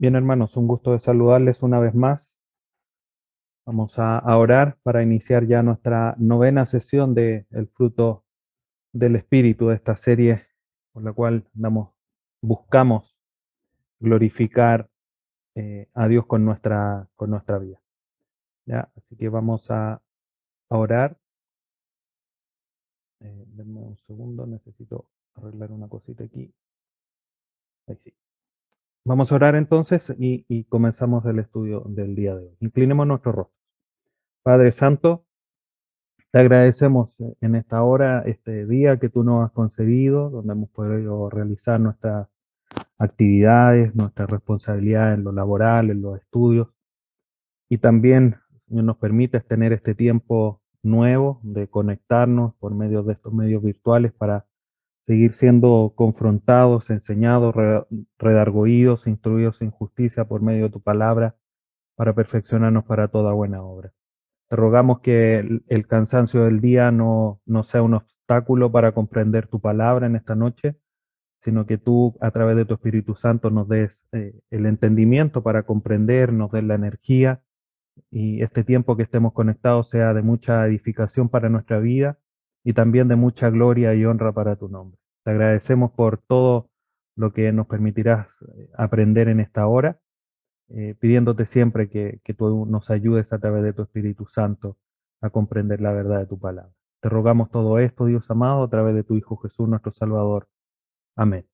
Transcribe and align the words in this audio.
Bien, 0.00 0.14
hermanos, 0.14 0.56
un 0.56 0.68
gusto 0.68 0.92
de 0.92 1.00
saludarles 1.00 1.60
una 1.60 1.80
vez 1.80 1.92
más. 1.92 2.30
Vamos 3.66 3.98
a, 3.98 4.20
orar 4.36 4.78
para 4.84 5.02
iniciar 5.02 5.44
ya 5.46 5.60
nuestra 5.64 6.14
novena 6.18 6.66
sesión 6.66 7.14
de 7.14 7.48
El 7.50 7.66
fruto 7.66 8.24
del 8.92 9.16
Espíritu, 9.16 9.68
de 9.68 9.74
esta 9.74 9.96
serie 9.96 10.46
por 10.92 11.02
la 11.02 11.12
cual 11.12 11.48
buscamos 12.40 13.16
glorificar 13.98 14.88
eh, 15.56 15.88
a 15.94 16.06
Dios 16.06 16.26
con 16.26 16.44
nuestra, 16.44 17.08
con 17.16 17.30
nuestra 17.30 17.58
vida. 17.58 17.80
¿Ya? 18.66 18.88
Así 18.94 19.16
que 19.16 19.28
vamos 19.28 19.68
a, 19.68 20.00
orar. 20.68 21.18
Eh, 23.18 23.44
denme 23.48 23.80
un 23.80 23.96
segundo, 24.06 24.46
necesito 24.46 25.10
arreglar 25.34 25.72
una 25.72 25.88
cosita 25.88 26.22
aquí. 26.22 26.54
Ahí 27.88 27.96
sí. 28.04 28.14
Vamos 29.08 29.32
a 29.32 29.36
orar 29.36 29.54
entonces 29.54 30.14
y, 30.18 30.64
comenzamos 30.64 31.24
el 31.24 31.38
estudio 31.38 31.80
del 31.86 32.14
día 32.14 32.36
de 32.36 32.44
hoy. 32.44 32.56
Inclinemos 32.60 33.06
nuestro 33.06 33.32
rostro. 33.32 33.56
Padre 34.42 34.70
Santo, 34.70 35.24
te 36.30 36.40
agradecemos 36.40 37.16
en 37.40 37.54
esta 37.54 37.82
hora, 37.82 38.20
este 38.26 38.66
día 38.66 38.98
que 38.98 39.08
tú 39.08 39.24
nos 39.24 39.46
has 39.46 39.52
concedido, 39.52 40.28
donde 40.28 40.52
hemos 40.52 40.68
podido 40.68 41.30
realizar 41.30 41.80
nuestras 41.80 42.28
actividades, 42.98 43.94
nuestras 43.94 44.28
responsabilidades 44.28 45.16
en 45.16 45.24
lo 45.24 45.32
laboral, 45.32 45.88
en 45.88 46.02
los 46.02 46.20
estudios. 46.20 46.68
Y 47.70 47.78
también, 47.78 48.36
nos 48.66 48.98
permites 48.98 49.42
tener 49.46 49.72
este 49.72 49.94
tiempo 49.94 50.60
nuevo 50.82 51.40
de 51.44 51.66
conectarnos 51.66 52.56
por 52.56 52.74
medio 52.74 53.02
de 53.04 53.14
estos 53.14 53.32
medios 53.32 53.62
virtuales 53.62 54.12
para 54.12 54.44
seguir 55.08 55.32
siendo 55.32 55.94
confrontados, 55.96 56.90
enseñados, 56.90 57.54
redarguidos, 58.18 59.06
instruidos 59.06 59.62
en 59.62 59.70
justicia 59.70 60.26
por 60.26 60.42
medio 60.42 60.64
de 60.64 60.70
tu 60.70 60.82
palabra, 60.82 61.34
para 61.96 62.14
perfeccionarnos 62.14 62.84
para 62.84 63.08
toda 63.08 63.32
buena 63.32 63.62
obra. 63.62 63.90
Te 64.50 64.56
rogamos 64.56 65.00
que 65.00 65.38
el, 65.66 65.86
cansancio 65.86 66.44
del 66.44 66.60
día 66.60 66.90
no, 66.90 67.40
no 67.46 67.64
sea 67.64 67.80
un 67.82 67.94
obstáculo 67.94 68.70
para 68.70 68.92
comprender 68.92 69.46
tu 69.46 69.60
palabra 69.60 70.06
en 70.06 70.14
esta 70.14 70.34
noche, 70.34 70.76
sino 71.42 71.64
que 71.64 71.78
tú 71.78 72.14
a 72.20 72.30
través 72.30 72.56
de 72.56 72.66
tu 72.66 72.74
Espíritu 72.74 73.14
Santo 73.14 73.48
nos 73.50 73.66
des 73.66 73.90
eh, 74.12 74.38
el 74.50 74.66
entendimiento 74.66 75.42
para 75.42 75.62
comprender, 75.62 76.34
nos 76.34 76.52
des 76.52 76.64
la 76.64 76.74
energía 76.74 77.40
y 78.10 78.42
este 78.42 78.62
tiempo 78.62 78.96
que 78.96 79.04
estemos 79.04 79.32
conectados 79.32 79.88
sea 79.88 80.12
de 80.12 80.20
mucha 80.20 80.66
edificación 80.66 81.30
para 81.30 81.48
nuestra 81.48 81.78
vida 81.78 82.18
y 82.62 82.74
también 82.74 83.08
de 83.08 83.16
mucha 83.16 83.48
gloria 83.48 83.94
y 83.94 84.04
honra 84.04 84.32
para 84.32 84.56
tu 84.56 84.68
nombre. 84.68 84.97
Te 85.24 85.30
agradecemos 85.30 85.92
por 85.92 86.18
todo 86.18 86.70
lo 87.16 87.32
que 87.32 87.52
nos 87.52 87.66
permitirás 87.66 88.28
eh, 88.56 88.70
aprender 88.76 89.28
en 89.28 89.40
esta 89.40 89.66
hora, 89.66 90.00
eh, 90.68 90.94
pidiéndote 90.98 91.46
siempre 91.46 91.88
que, 91.88 92.20
que 92.24 92.34
tú 92.34 92.66
nos 92.66 92.90
ayudes 92.90 93.32
a 93.32 93.38
través 93.38 93.62
de 93.64 93.72
tu 93.72 93.82
Espíritu 93.82 94.26
Santo 94.26 94.76
a 95.20 95.30
comprender 95.30 95.80
la 95.80 95.92
verdad 95.92 96.20
de 96.20 96.26
tu 96.26 96.38
palabra. 96.38 96.72
Te 97.00 97.08
rogamos 97.08 97.50
todo 97.50 97.78
esto, 97.78 98.06
Dios 98.06 98.30
amado, 98.30 98.64
a 98.64 98.70
través 98.70 98.94
de 98.94 99.04
tu 99.04 99.16
Hijo 99.16 99.36
Jesús, 99.38 99.68
nuestro 99.68 99.92
Salvador. 99.92 100.48
Amén. 101.16 101.46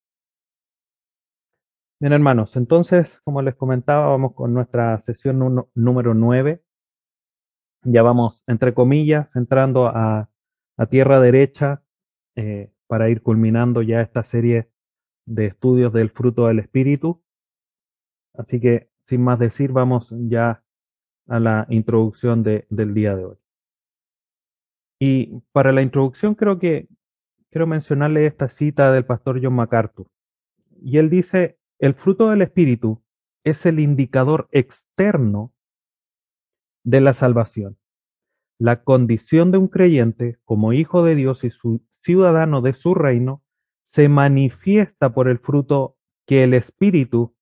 Bien, 2.00 2.12
hermanos, 2.12 2.56
entonces, 2.56 3.20
como 3.24 3.40
les 3.40 3.54
comentaba, 3.54 4.08
vamos 4.08 4.34
con 4.34 4.52
nuestra 4.52 5.02
sesión 5.06 5.66
número 5.74 6.14
9. 6.14 6.62
Ya 7.84 8.02
vamos, 8.02 8.42
entre 8.46 8.74
comillas, 8.74 9.28
entrando 9.34 9.86
a 9.86 10.28
a 10.76 10.86
tierra 10.86 11.20
derecha 11.20 11.82
eh, 12.36 12.72
para 12.86 13.08
ir 13.10 13.22
culminando 13.22 13.82
ya 13.82 14.00
esta 14.00 14.22
serie 14.24 14.68
de 15.26 15.46
estudios 15.46 15.92
del 15.92 16.10
fruto 16.10 16.46
del 16.46 16.58
Espíritu. 16.58 17.22
Así 18.34 18.60
que, 18.60 18.90
sin 19.06 19.22
más 19.22 19.38
decir, 19.38 19.72
vamos 19.72 20.12
ya 20.28 20.62
a 21.28 21.40
la 21.40 21.66
introducción 21.70 22.42
del 22.42 22.94
día 22.94 23.16
de 23.16 23.24
hoy. 23.24 23.36
Y 24.98 25.40
para 25.52 25.72
la 25.72 25.82
introducción 25.82 26.34
creo 26.34 26.58
que 26.58 26.88
quiero 27.50 27.66
mencionarle 27.66 28.26
esta 28.26 28.48
cita 28.48 28.92
del 28.92 29.04
pastor 29.04 29.40
John 29.42 29.54
MacArthur. 29.54 30.06
Y 30.82 30.98
él 30.98 31.10
dice, 31.10 31.58
el 31.78 31.94
fruto 31.94 32.30
del 32.30 32.42
Espíritu 32.42 33.02
es 33.44 33.66
el 33.66 33.80
indicador 33.80 34.48
externo 34.50 35.52
de 36.84 37.00
la 37.00 37.14
salvación. 37.14 37.78
La 38.58 38.82
condición 38.82 39.50
de 39.50 39.58
un 39.58 39.68
creyente 39.68 40.38
como 40.44 40.72
hijo 40.72 41.02
de 41.02 41.14
Dios 41.14 41.44
y 41.44 41.50
su 41.50 41.82
ciudadano 42.04 42.60
de 42.60 42.74
su 42.74 42.94
reino 42.94 43.42
se 43.90 44.08
manifiesta 44.08 45.14
por 45.14 45.28
el 45.28 45.38
fruto 45.38 45.96
que 46.26 46.44
el 46.44 46.54
Espíritu 46.54 47.34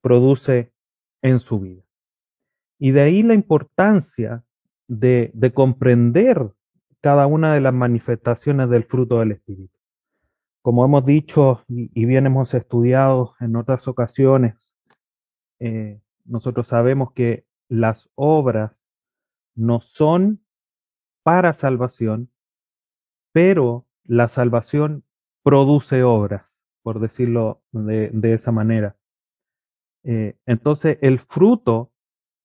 produce 0.00 0.72
en 1.22 1.40
su 1.40 1.60
vida. 1.60 1.82
Y 2.78 2.92
de 2.92 3.02
ahí 3.02 3.22
la 3.22 3.34
importancia 3.34 4.44
de, 4.86 5.32
comprender 5.54 6.52
cada 7.00 7.26
una 7.26 7.54
de 7.54 7.60
las 7.60 7.74
manifestaciones 7.74 8.68
del 8.70 8.84
fruto 8.84 9.18
del 9.18 9.32
Espíritu. 9.32 9.76
Como 10.62 10.84
hemos 10.84 11.04
dicho 11.04 11.64
y, 11.68 12.04
bien 12.04 12.26
hemos 12.26 12.54
estudiado 12.54 13.34
en 13.40 13.56
otras 13.56 13.88
ocasiones, 13.88 14.56
eh, 15.58 16.00
nosotros 16.24 16.68
sabemos 16.68 17.12
que 17.12 17.46
las 17.68 18.08
obras 18.14 18.72
no 19.54 19.80
son 19.80 20.44
para 21.22 21.54
salvación, 21.54 22.30
pero 23.32 23.86
la 24.04 24.28
salvación 24.28 25.04
produce 25.42 26.02
obras, 26.02 26.44
por 26.82 27.00
decirlo 27.00 27.62
de, 27.72 28.32
esa 28.32 28.52
manera. 28.52 28.96
Eh, 30.04 30.36
entonces, 30.46 30.98
el 31.00 31.18
fruto 31.20 31.92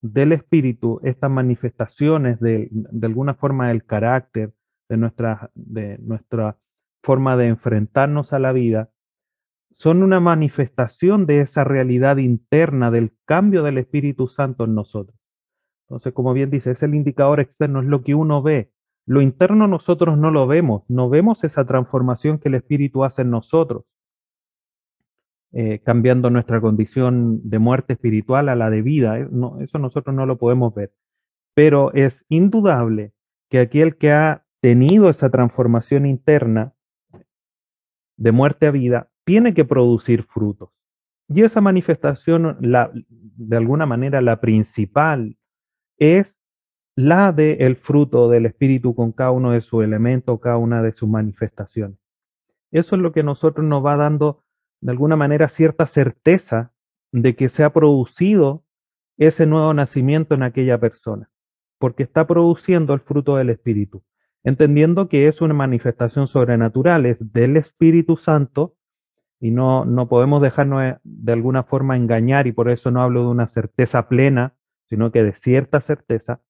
del 0.02 0.32
Espíritu, 0.32 1.00
estas 1.02 1.30
manifestaciones 1.30 2.40
de, 2.40 2.68
de 2.70 3.06
alguna 3.06 3.34
forma 3.34 3.68
del 3.68 3.84
carácter, 3.84 4.52
de 4.88 4.96
nuestra, 4.96 5.50
de 5.54 5.98
nuestra 5.98 6.58
forma 7.02 7.36
de 7.36 7.46
enfrentarnos 7.46 8.32
a 8.32 8.38
la 8.38 8.52
vida, 8.52 8.90
son 9.78 10.02
una 10.02 10.20
manifestación 10.20 11.24
de 11.24 11.40
esa 11.40 11.64
realidad 11.64 12.18
interna 12.18 12.90
del 12.90 13.14
cambio 13.24 13.62
del 13.62 13.78
Espíritu 13.78 14.28
Santo 14.28 14.64
en 14.64 14.74
nosotros. 14.74 15.18
Entonces, 15.88 16.12
como 16.12 16.34
bien 16.34 16.50
dice, 16.50 16.72
es 16.72 16.82
el 16.82 16.94
indicador 16.94 17.40
externo, 17.40 17.80
es 17.80 17.86
lo 17.86 18.02
que 18.02 18.14
uno 18.14 18.42
ve. 18.42 18.72
Lo 19.10 19.20
interno 19.22 19.66
nosotros 19.66 20.16
no 20.16 20.30
lo 20.30 20.46
vemos, 20.46 20.84
no 20.86 21.08
vemos 21.08 21.42
esa 21.42 21.64
transformación 21.64 22.38
que 22.38 22.48
el 22.48 22.54
Espíritu 22.54 23.02
hace 23.02 23.22
en 23.22 23.32
nosotros, 23.32 23.82
eh, 25.50 25.80
cambiando 25.80 26.30
nuestra 26.30 26.60
condición 26.60 27.40
de 27.42 27.58
muerte 27.58 27.94
espiritual 27.94 28.48
a 28.48 28.54
la 28.54 28.70
de 28.70 28.82
vida. 28.82 29.18
Eh, 29.18 29.28
eso 29.62 29.78
nosotros 29.78 30.14
no 30.14 30.26
lo 30.26 30.38
podemos 30.38 30.72
ver. 30.72 30.92
Pero 31.54 31.92
es 31.92 32.24
indudable 32.28 33.12
que 33.48 33.58
aquel 33.58 33.96
que 33.96 34.12
ha 34.12 34.44
tenido 34.60 35.10
esa 35.10 35.28
transformación 35.28 36.06
interna 36.06 36.72
de 38.16 38.30
muerte 38.30 38.68
a 38.68 38.70
vida, 38.70 39.10
tiene 39.24 39.54
que 39.54 39.64
producir 39.64 40.22
frutos. 40.22 40.70
Y 41.26 41.42
esa 41.42 41.60
manifestación, 41.60 42.58
la, 42.60 42.92
de 42.94 43.56
alguna 43.56 43.86
manera, 43.86 44.20
la 44.20 44.40
principal 44.40 45.36
es 45.98 46.39
la 47.00 47.32
de 47.32 47.54
el 47.60 47.76
fruto 47.76 48.28
del 48.28 48.46
Espíritu 48.46 48.94
con 48.94 49.12
cada 49.12 49.30
uno 49.30 49.52
de 49.52 49.62
sus 49.62 49.82
elementos, 49.82 50.38
cada 50.40 50.58
una 50.58 50.82
de 50.82 50.92
sus 50.92 51.08
manifestaciones. 51.08 51.98
Eso 52.70 52.96
es 52.96 53.02
lo 53.02 53.12
que 53.12 53.22
nosotros 53.22 53.66
nos 53.66 53.84
va 53.84 53.96
dando 53.96 54.42
de 54.80 54.92
alguna 54.92 55.16
manera 55.16 55.48
cierta 55.48 55.86
certeza 55.86 56.72
de 57.10 57.34
que 57.36 57.48
se 57.48 57.64
ha 57.64 57.72
producido 57.72 58.64
ese 59.16 59.46
nuevo 59.46 59.72
nacimiento 59.74 60.34
en 60.34 60.42
aquella 60.42 60.78
persona, 60.78 61.30
porque 61.78 62.02
está 62.02 62.26
produciendo 62.26 62.92
el 62.94 63.00
fruto 63.00 63.36
del 63.36 63.50
Espíritu, 63.50 64.02
entendiendo 64.44 65.08
que 65.08 65.26
es 65.26 65.40
una 65.40 65.54
manifestación 65.54 66.26
sobrenatural, 66.26 67.06
es 67.06 67.32
del 67.32 67.56
Espíritu 67.56 68.16
Santo, 68.16 68.76
y 69.40 69.50
no, 69.50 69.86
no 69.86 70.08
podemos 70.08 70.42
dejarnos 70.42 70.96
de 71.02 71.32
alguna 71.32 71.62
forma 71.62 71.96
engañar, 71.96 72.46
y 72.46 72.52
por 72.52 72.70
eso 72.70 72.90
no 72.90 73.02
hablo 73.02 73.22
de 73.22 73.28
una 73.28 73.46
certeza 73.46 74.08
plena, 74.08 74.54
sino 74.88 75.10
que 75.12 75.22
de 75.22 75.32
cierta 75.32 75.80
certeza, 75.80 76.40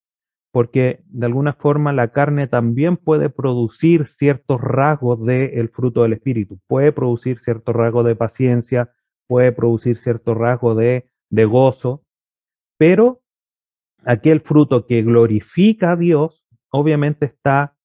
porque 0.52 1.02
de 1.06 1.26
alguna 1.26 1.52
forma 1.52 1.92
la 1.92 2.08
carne 2.08 2.48
también 2.48 2.96
puede 2.96 3.30
producir 3.30 4.06
ciertos 4.08 4.60
rasgos 4.60 5.24
del 5.24 5.68
fruto 5.68 6.02
del 6.02 6.14
Espíritu, 6.14 6.58
puede 6.66 6.92
producir 6.92 7.38
ciertos 7.38 7.74
rasgos 7.74 8.04
de 8.04 8.16
paciencia, 8.16 8.92
puede 9.28 9.52
producir 9.52 9.96
ciertos 9.96 10.36
rasgos 10.36 10.76
de, 10.76 11.08
de 11.30 11.44
gozo, 11.44 12.04
pero 12.78 13.20
aquel 14.04 14.40
fruto 14.40 14.86
que 14.86 15.02
glorifica 15.02 15.92
a 15.92 15.96
Dios 15.96 16.44
obviamente 16.70 17.26
está 17.26 17.76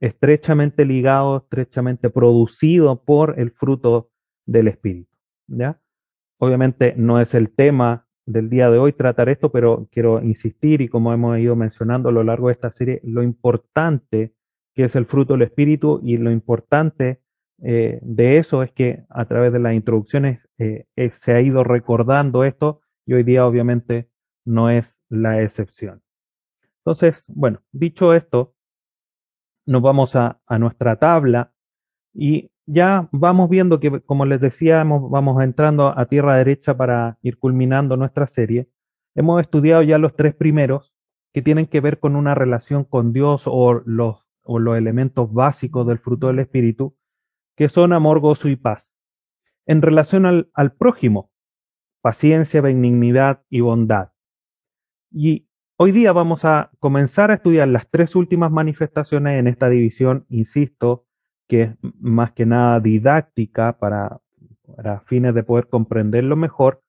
estrechamente 0.00 0.84
ligado, 0.84 1.38
estrechamente 1.38 2.10
producido 2.10 3.04
por 3.04 3.38
el 3.38 3.52
fruto 3.52 4.10
del 4.46 4.68
Espíritu. 4.68 5.16
¿ya? 5.46 5.80
Obviamente 6.38 6.94
no 6.96 7.20
es 7.20 7.34
el 7.34 7.54
tema 7.54 8.06
del 8.26 8.48
día 8.48 8.70
de 8.70 8.78
hoy 8.78 8.92
tratar 8.92 9.28
esto, 9.28 9.50
pero 9.50 9.88
quiero 9.90 10.22
insistir 10.22 10.80
y 10.80 10.88
como 10.88 11.12
hemos 11.12 11.38
ido 11.38 11.56
mencionando 11.56 12.08
a 12.08 12.12
lo 12.12 12.22
largo 12.22 12.48
de 12.48 12.54
esta 12.54 12.70
serie, 12.70 13.00
lo 13.04 13.22
importante 13.22 14.34
que 14.74 14.84
es 14.84 14.96
el 14.96 15.06
fruto 15.06 15.34
del 15.34 15.42
Espíritu 15.42 16.00
y 16.02 16.16
lo 16.16 16.30
importante 16.30 17.20
eh, 17.62 18.00
de 18.02 18.38
eso 18.38 18.62
es 18.62 18.72
que 18.72 19.04
a 19.08 19.24
través 19.26 19.52
de 19.52 19.60
las 19.60 19.74
introducciones 19.74 20.40
eh, 20.58 20.86
eh, 20.96 21.10
se 21.10 21.32
ha 21.32 21.40
ido 21.40 21.62
recordando 21.62 22.44
esto 22.44 22.80
y 23.06 23.14
hoy 23.14 23.22
día 23.22 23.46
obviamente 23.46 24.08
no 24.44 24.70
es 24.70 24.96
la 25.08 25.42
excepción. 25.42 26.02
Entonces, 26.78 27.24
bueno, 27.28 27.60
dicho 27.70 28.14
esto, 28.14 28.54
nos 29.66 29.82
vamos 29.82 30.16
a, 30.16 30.40
nuestra 30.58 30.96
tabla 30.96 31.52
y 32.12 32.50
ya 32.66 33.08
vamos 33.12 33.50
viendo 33.50 33.80
que, 33.80 34.00
como 34.00 34.24
les 34.24 34.40
decíamos, 34.40 35.10
vamos 35.10 35.42
entrando 35.42 35.98
a 35.98 36.06
tierra 36.06 36.36
derecha 36.36 36.76
para 36.76 37.18
ir 37.22 37.38
culminando 37.38 37.96
nuestra 37.96 38.26
serie. 38.26 38.68
Hemos 39.14 39.40
estudiado 39.40 39.82
ya 39.82 39.98
los 39.98 40.14
tres 40.14 40.34
primeros 40.34 40.94
que 41.32 41.42
tienen 41.42 41.66
que 41.66 41.80
ver 41.80 41.98
con 41.98 42.16
una 42.16 42.34
relación 42.34 42.84
con 42.84 43.12
Dios 43.12 43.44
o 43.46 43.82
los, 43.84 44.26
o 44.42 44.58
los 44.58 44.76
elementos 44.76 45.32
básicos 45.32 45.86
del 45.86 45.98
fruto 45.98 46.28
del 46.28 46.38
Espíritu, 46.38 46.96
que 47.56 47.68
son 47.68 47.92
amor, 47.92 48.20
gozo 48.20 48.48
y 48.48 48.56
paz. 48.56 48.90
En 49.66 49.82
relación 49.82 50.26
al, 50.26 50.50
al 50.54 50.72
prójimo, 50.72 51.30
paciencia, 52.00 52.60
benignidad 52.60 53.44
y 53.48 53.60
bondad. 53.60 54.12
Y 55.10 55.48
hoy 55.76 55.92
día 55.92 56.12
vamos 56.12 56.44
a 56.44 56.70
comenzar 56.78 57.30
a 57.30 57.34
estudiar 57.34 57.68
las 57.68 57.88
tres 57.90 58.14
últimas 58.16 58.50
manifestaciones 58.50 59.38
en 59.38 59.46
esta 59.46 59.68
división, 59.68 60.26
insisto, 60.28 61.06
que 61.52 61.62
es 61.64 61.76
más 62.00 62.32
que 62.32 62.46
nada 62.46 62.80
didáctica 62.80 63.76
para, 63.78 64.22
para 64.74 65.00
fines 65.00 65.34
de 65.34 65.42
poder 65.42 65.68
comprenderlo 65.68 66.34
mejor, 66.34 66.82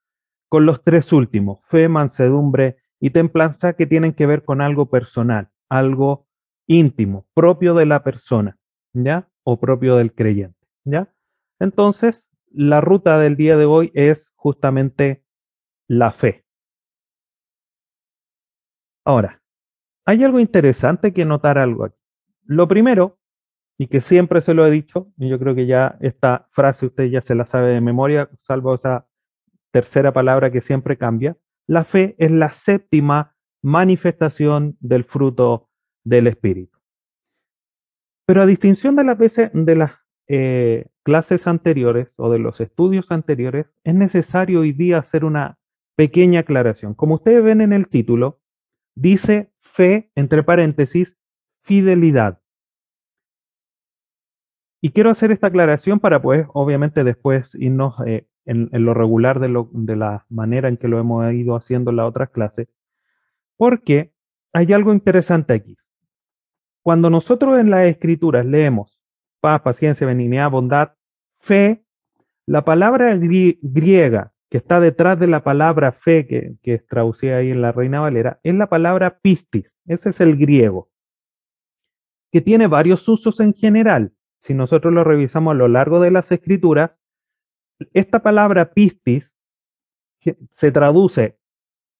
con 0.48 0.65
los 0.65 0.86
tres 0.86 1.12
últimos, 1.12 1.60
fe, 1.65 1.89
mansedumbre 1.89 2.77
y 2.98 3.10
templanza, 3.10 3.74
que 3.74 3.88
tienen 3.88 4.13
que 4.13 4.25
ver 4.25 4.45
con 4.45 4.62
algo 4.62 4.89
personal, 4.89 5.50
algo 5.68 6.27
íntimo, 6.65 7.25
propio 7.33 7.74
de 7.74 7.88
la 7.88 8.06
persona, 8.06 8.57
¿ya? 8.94 9.27
O 9.44 9.60
propio 9.60 9.98
del 9.98 10.13
creyente, 10.13 10.66
¿ya? 10.86 11.13
Entonces, 11.59 12.24
la 12.50 12.80
ruta 12.80 13.19
del 13.19 13.36
día 13.36 13.57
de 13.57 13.66
hoy 13.66 13.92
es 13.94 14.31
justamente 14.38 15.25
la 15.89 16.13
fe. 16.13 16.45
Ahora, 19.04 19.42
hay 20.06 20.24
algo 20.24 20.39
interesante 20.39 21.12
que 21.12 21.25
notar 21.25 21.57
algo 21.57 21.83
aquí. 21.83 22.00
Lo 22.45 22.69
primero, 22.69 23.19
y 23.83 23.88
que 23.88 24.00
siempre 24.00 24.39
se 24.39 24.53
lo 24.53 24.65
he 24.65 24.71
dicho, 24.71 25.12
y 25.18 25.27
yo 25.27 25.38
creo 25.38 25.56
que 25.56 25.65
ya 25.65 25.97
esta 26.00 26.47
frase 26.51 26.85
usted 26.85 27.03
ya 27.07 27.19
se 27.19 27.35
la 27.35 27.45
sabe 27.45 27.74
de 27.74 27.81
memoria, 27.81 28.30
salvo 28.44 28.75
esa 28.75 29.09
tercera 29.74 30.13
palabra 30.13 30.53
que 30.53 30.62
siempre 30.62 30.97
cambia, 30.97 31.35
la 31.68 31.83
fe 31.83 32.15
es 32.18 32.31
la 32.31 32.51
séptima 32.51 33.35
manifestación 33.62 34.77
del 34.80 35.03
fruto 35.03 35.69
del 36.06 36.27
Espíritu. 36.27 36.80
Pero 38.25 38.44
a 38.44 38.45
distinción 38.45 38.95
de 38.95 39.03
las 39.03 39.18
veces 39.18 39.50
de 39.53 39.75
las 39.75 39.91
eh, 40.30 40.88
clases 41.03 41.45
anteriores 41.45 42.13
o 42.15 42.31
de 42.31 42.39
los 42.39 42.62
estudios 42.62 43.12
anteriores, 43.12 43.65
es 43.83 43.95
necesario 43.95 44.62
hoy 44.62 44.71
día 44.71 45.00
hacer 45.00 45.25
una 45.25 45.59
pequeña 45.97 46.39
aclaración. 46.39 46.94
Como 46.94 47.15
ustedes 47.15 47.44
ven 47.44 47.59
en 47.59 47.74
el 47.74 47.89
título, 47.89 48.39
dice 48.95 49.51
fe, 49.59 50.09
entre 50.15 50.41
paréntesis, 50.41 51.18
fidelidad. 51.63 52.43
Y 54.85 54.91
quiero 54.91 55.12
hacer 55.12 55.31
esta 55.31 55.47
aclaración 55.47 56.01
para, 56.01 56.21
pues, 56.21 56.45
obviamente 56.53 57.06
después 57.06 57.56
irnos 57.56 57.95
eh, 58.06 58.27
en, 58.44 58.68
lo 58.74 58.94
regular 58.94 59.39
de, 59.39 59.47
lo, 59.47 59.69
de 59.71 59.95
la 59.95 60.25
manera 60.27 60.68
en 60.68 60.75
que 60.75 60.89
lo 60.89 61.00
hemos 61.00 61.31
ido 61.31 61.56
haciendo 61.56 61.91
en 61.91 61.95
las 61.95 62.09
otras 62.09 62.31
clases, 62.31 62.68
porque 63.56 64.12
hay 64.51 64.74
algo 64.74 64.91
interesante 64.91 65.53
aquí. 65.53 65.77
Cuando 66.81 67.09
nosotros 67.09 67.62
en 67.62 67.69
las 67.69 67.85
escrituras 67.85 68.45
leemos 68.45 69.00
paz, 69.39 69.62
paciencia, 69.62 70.06
benignidad, 70.06 70.51
bondad, 70.51 70.91
fe, 71.39 71.85
la 72.45 72.65
palabra 72.65 73.15
griega 73.15 74.33
que 74.50 74.57
está 74.57 74.81
detrás 74.81 75.18
de 75.18 75.27
la 75.27 75.45
palabra 75.45 75.94
fe, 75.94 76.27
que, 76.27 76.56
que 76.62 76.74
es 76.74 76.88
traducida 76.88 77.38
ahí 77.38 77.51
en 77.51 77.62
la 77.62 77.71
Reina 77.71 78.01
Valera, 78.01 78.41
es 78.44 78.53
la 78.53 78.68
palabra 78.68 79.18
pistis. 79.21 79.71
Ese 79.85 80.09
es 80.09 80.19
el 80.19 80.35
griego, 80.35 80.89
que 82.33 82.41
tiene 82.41 82.68
varios 82.68 83.07
usos 83.07 83.39
en 83.39 83.53
general. 83.53 84.12
Si 84.44 84.54
nosotros 84.54 84.94
lo 84.94 85.04
revisamos 85.04 85.51
a 85.51 85.56
lo 85.56 85.68
largo 85.68 86.00
de 86.00 86.12
las 86.12 86.31
escrituras, 86.31 87.00
esta 87.94 88.22
palabra 88.22 88.74
pistis 88.74 89.31
se 90.51 90.72
traduce 90.72 91.40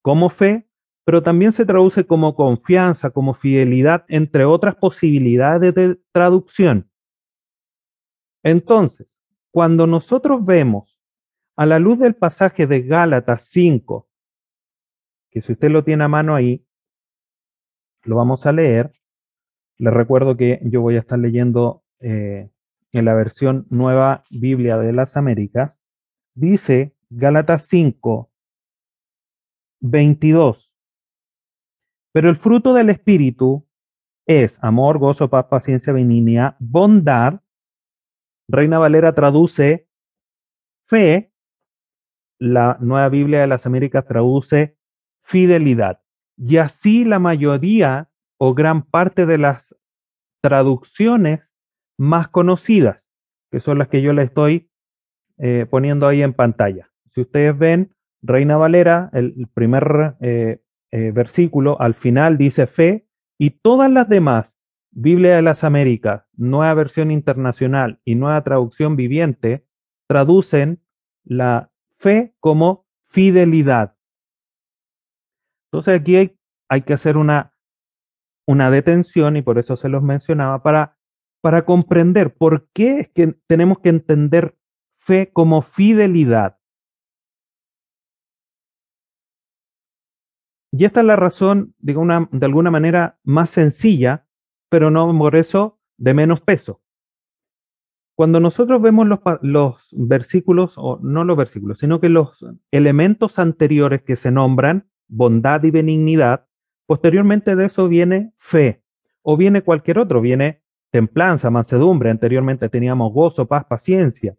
como 0.01 0.30
fe, 0.30 0.68
pero 1.06 1.24
también 1.24 1.54
se 1.54 1.66
traduce 1.66 2.06
como 2.06 2.36
confianza, 2.36 3.12
como 3.12 3.34
fidelidad, 3.34 4.06
entre 4.07 4.45
otras 4.45 4.75
posibilidades 4.75 5.74
de 5.74 6.00
traducción. 6.12 6.90
Entonces, 8.44 9.07
cuando 9.51 9.88
nosotros 9.88 10.45
vemos 10.45 11.00
a 11.56 11.66
la 11.66 11.80
luz 11.80 12.00
del 12.00 12.16
pasaje 12.16 12.68
de 12.68 12.81
Gálatas 12.81 13.48
5, 13.50 14.07
que 15.31 15.42
si 15.42 15.54
usted 15.54 15.69
lo 15.69 15.84
tiene 15.84 16.04
a 16.04 16.10
mano 16.10 16.36
ahí, 16.36 16.66
lo 18.04 18.18
vamos 18.18 18.45
a 18.45 18.51
leer. 18.51 18.92
Les 19.78 19.94
recuerdo 19.94 20.36
que 20.36 20.60
yo 20.63 20.81
voy 20.81 20.98
a 20.98 21.00
estar 21.00 21.18
leyendo 21.18 21.82
eh, 22.03 22.51
en 22.91 23.05
la 23.05 23.13
versión 23.13 23.65
Nueva 23.69 24.23
Biblia 24.29 24.77
de 24.77 24.94
las 24.94 25.17
Américas, 25.17 25.79
dice 26.35 26.95
Gálatas 27.09 27.65
5, 27.67 28.29
22. 29.81 30.71
Pero 32.11 32.29
el 32.29 32.35
fruto 32.35 32.73
del 32.73 32.89
Espíritu 32.89 33.67
es 34.25 34.57
amor, 34.61 35.00
gozo, 35.00 35.29
paz, 35.29 35.45
paciencia, 35.45 35.94
benignidad, 35.94 36.55
bondad. 36.59 37.41
Reina 38.47 38.79
Valera 38.79 39.13
traduce 39.13 39.88
fe. 40.85 41.33
La 42.39 42.77
Nueva 42.81 43.09
Biblia 43.09 43.41
de 43.41 43.47
las 43.47 43.65
Américas 43.65 44.06
traduce 44.06 44.77
fidelidad. 45.23 46.01
Y 46.38 46.57
así 46.57 47.06
la 47.06 47.19
mayoría 47.19 48.09
o 48.38 48.53
gran 48.53 48.83
parte 48.83 49.25
de 49.25 49.38
las 49.38 49.73
traducciones 50.41 51.52
más 51.98 52.28
conocidas, 52.28 53.04
que 53.51 53.60
son 53.60 53.78
las 53.78 53.88
que 53.88 54.01
yo 54.01 54.13
le 54.13 54.24
estoy 54.24 54.69
eh, 55.38 55.66
poniendo 55.69 56.07
ahí 56.07 56.22
en 56.22 56.34
pantalla. 56.34 56.92
Si 57.13 57.22
ustedes 57.22 57.57
ven, 57.57 57.95
Reina 58.22 58.57
Valera, 58.57 59.10
el, 59.13 59.48
primer 59.54 60.16
eh, 60.22 60.62
eh, 60.92 61.12
versículo, 61.12 61.80
al 61.80 61.94
final 61.94 62.38
dice 62.38 62.68
fe, 62.68 63.07
y 63.38 63.51
todas 63.51 63.92
las 63.92 64.07
demás, 64.07 64.56
Biblia 64.92 65.36
de 65.36 65.42
las 65.42 65.63
Américas, 65.63 66.25
Nueva 66.34 66.74
Versión 66.75 67.12
Internacional 67.12 68.00
y 68.06 68.16
Nueva 68.16 68.44
Traducción 68.44 68.95
Viviente, 68.95 69.66
traducen 70.07 70.81
la 71.24 71.72
fe 71.98 72.36
como 72.40 72.86
fidelidad. 73.10 73.95
Entonces 75.71 76.00
aquí 76.00 76.16
hay, 76.16 76.38
hay 76.69 76.81
que 76.83 76.94
hacer 76.94 77.18
una, 77.18 77.54
una 78.45 78.69
detención 78.69 79.35
y 79.38 79.42
por 79.42 79.57
eso 79.57 79.76
se 79.76 79.90
los 79.90 80.04
mencionaba 80.04 80.62
para 80.62 80.97
para 81.44 81.66
comprender 81.66 82.33
por 82.33 82.69
qué 82.71 83.02
es 83.02 83.09
que 83.09 83.35
tenemos 83.47 83.80
que 83.80 83.90
entender 83.90 84.57
fe 84.97 85.30
como 85.33 85.62
fidelidad. 85.62 86.57
Y 90.71 90.85
esta 90.85 91.02
es 91.02 91.06
la 91.06 91.18
razón, 91.18 91.76
digo, 91.80 92.00
una, 92.00 92.30
de 92.31 92.45
alguna 92.45 92.71
manera 92.71 93.19
más 93.26 93.50
sencilla, 93.50 94.26
pero 94.69 94.90
no 94.90 95.16
por 95.18 95.35
eso 95.35 95.81
de 95.97 96.14
menos 96.14 96.40
peso. 96.40 96.81
Cuando 98.16 98.40
nosotros 98.40 98.81
vemos 98.81 99.06
los, 99.06 99.19
los, 99.42 99.90
versículos, 99.92 100.76
o 100.78 100.97
no 101.02 101.26
los 101.26 101.35
versículos, 101.35 101.78
sino 101.78 102.00
que 102.00 102.07
los 102.07 102.38
elementos 102.71 103.38
anteriores 103.38 104.02
que 104.04 104.16
se 104.16 104.31
nombran, 104.31 104.88
bondad 105.09 105.62
y 105.64 105.71
benignidad, 105.71 106.47
posteriormente 106.85 107.57
de 107.57 107.66
eso 107.66 107.90
viene 107.90 108.31
fe, 108.38 108.81
o 109.21 109.35
viene 109.35 109.62
cualquier 109.62 110.00
otro, 110.00 110.21
viene 110.21 110.62
templanza, 110.94 111.50
mansedumbre, 111.50 112.12
anteriormente 112.12 112.69
teníamos 112.69 113.12
gozo, 113.12 113.47
paz, 113.47 113.66
paciencia. 113.66 114.38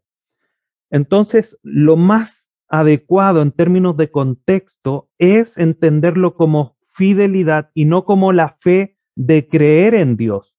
Entonces, 0.89 1.59
lo 1.65 1.97
más 1.97 2.47
adecuado 2.69 3.43
en 3.43 3.51
términos 3.51 3.97
de 3.97 4.13
contexto 4.13 5.11
es 5.19 5.59
entenderlo 5.59 6.37
como 6.37 6.77
fidelidad 6.93 7.73
y 7.75 7.87
no 7.87 8.05
como 8.05 8.33
la 8.33 8.57
fe 8.61 8.97
de 9.17 9.49
creer 9.49 9.97
en 9.97 10.17
Dios, 10.17 10.55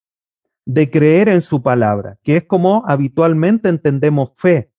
de 0.66 0.92
creer 0.92 1.30
en 1.30 1.42
su 1.42 1.64
palabra, 1.64 2.18
que 2.24 2.36
es 2.36 2.44
como 2.44 2.84
habitualmente 2.86 3.70
entendemos 3.70 4.34
fe, 4.36 4.74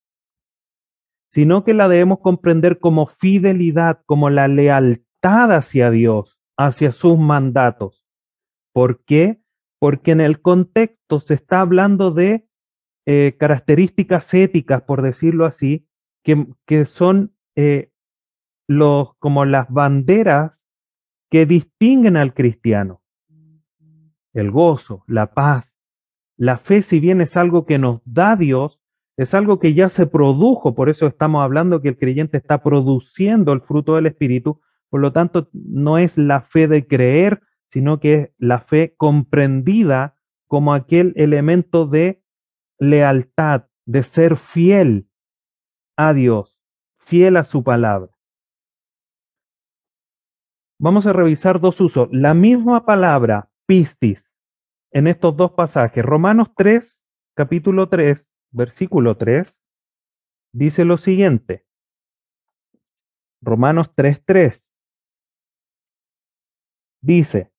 sino 1.30 1.64
que 1.64 1.72
la 1.72 1.88
debemos 1.88 2.18
comprender 2.18 2.78
como 2.78 3.06
fidelidad, 3.06 4.02
como 4.04 4.28
la 4.28 4.48
lealtad 4.48 5.50
hacia 5.50 5.90
Dios, 5.90 6.38
hacia 6.58 6.92
sus 6.92 7.18
mandatos. 7.18 8.04
¿Por 8.74 9.02
qué? 9.04 9.40
Porque 9.78 10.12
en 10.12 10.20
el 10.20 10.40
contexto 10.40 11.20
se 11.20 11.34
está 11.34 11.60
hablando 11.60 12.10
de 12.10 12.46
eh, 13.06 13.36
características 13.38 14.32
éticas, 14.34 14.82
por 14.82 15.02
decirlo 15.02 15.46
así, 15.46 15.86
que, 16.24 16.86
son 16.86 17.32
eh, 17.54 17.92
los, 18.66 19.14
como 19.18 19.44
las 19.44 19.70
banderas 19.70 20.60
que 21.30 21.46
distinguen 21.46 22.16
al 22.16 22.34
cristiano. 22.34 23.00
El 24.32 24.50
gozo, 24.50 25.04
la 25.06 25.32
paz, 25.32 25.72
la 26.36 26.58
fe, 26.58 26.82
si 26.82 27.00
bien 27.00 27.20
es 27.20 27.36
algo 27.36 27.64
que 27.64 27.78
nos 27.78 28.02
da 28.04 28.36
Dios, 28.36 28.80
es 29.16 29.32
algo 29.32 29.58
que 29.58 29.72
ya 29.72 29.88
se 29.88 30.06
produjo, 30.06 30.74
por 30.74 30.90
eso 30.90 31.06
estamos 31.06 31.42
hablando 31.42 31.80
que 31.80 31.88
el 31.88 31.96
creyente 31.96 32.36
está 32.36 32.62
produciendo 32.62 33.52
el 33.52 33.62
fruto 33.62 33.94
del 33.94 34.06
Espíritu, 34.06 34.60
por 34.90 35.00
lo 35.00 35.12
tanto 35.12 35.48
no 35.52 35.96
es 35.96 36.18
la 36.18 36.42
fe 36.42 36.68
de 36.68 36.86
creer, 36.86 37.40
sino 37.68 38.00
que 38.00 38.14
es 38.14 38.30
la 38.38 38.60
fe 38.60 38.94
comprendida 38.96 40.16
como 40.46 40.74
aquel 40.74 41.12
elemento 41.16 41.86
de 41.86 42.22
lealtad, 42.78 43.66
de 43.84 44.02
ser 44.02 44.36
fiel 44.36 45.08
a 45.96 46.12
Dios, 46.12 46.56
fiel 46.98 47.36
a 47.36 47.44
su 47.44 47.64
palabra. 47.64 48.10
Vamos 50.78 51.06
a 51.06 51.12
revisar 51.12 51.60
dos 51.60 51.80
usos. 51.80 52.08
La 52.12 52.34
misma 52.34 52.84
palabra, 52.84 53.50
pistis, 53.66 54.22
en 54.92 55.06
estos 55.06 55.36
dos 55.36 55.52
pasajes. 55.52 56.04
Romanos 56.04 56.48
3, 56.54 57.02
capítulo 57.34 57.88
3, 57.88 58.30
versículo 58.50 59.16
3, 59.16 59.62
dice 60.52 60.84
lo 60.84 60.98
siguiente. 60.98 61.66
Romanos 63.40 63.92
3, 63.94 64.22
3. 64.24 64.70
Dice, 67.00 67.52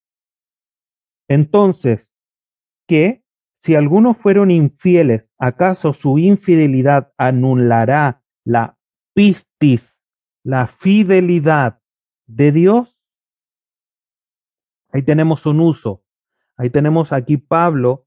entonces, 1.27 2.11
que 2.87 3.23
si 3.59 3.75
algunos 3.75 4.17
fueron 4.17 4.51
infieles, 4.51 5.29
¿acaso 5.37 5.93
su 5.93 6.19
infidelidad 6.19 7.11
anulará 7.17 8.23
la 8.45 8.77
pistis, 9.13 9.99
la 10.43 10.67
fidelidad 10.67 11.79
de 12.27 12.51
Dios? 12.51 12.97
Ahí 14.91 15.01
tenemos 15.01 15.45
un 15.45 15.59
uso. 15.59 16.03
Ahí 16.55 16.69
tenemos 16.69 17.11
aquí 17.11 17.37
Pablo 17.37 18.05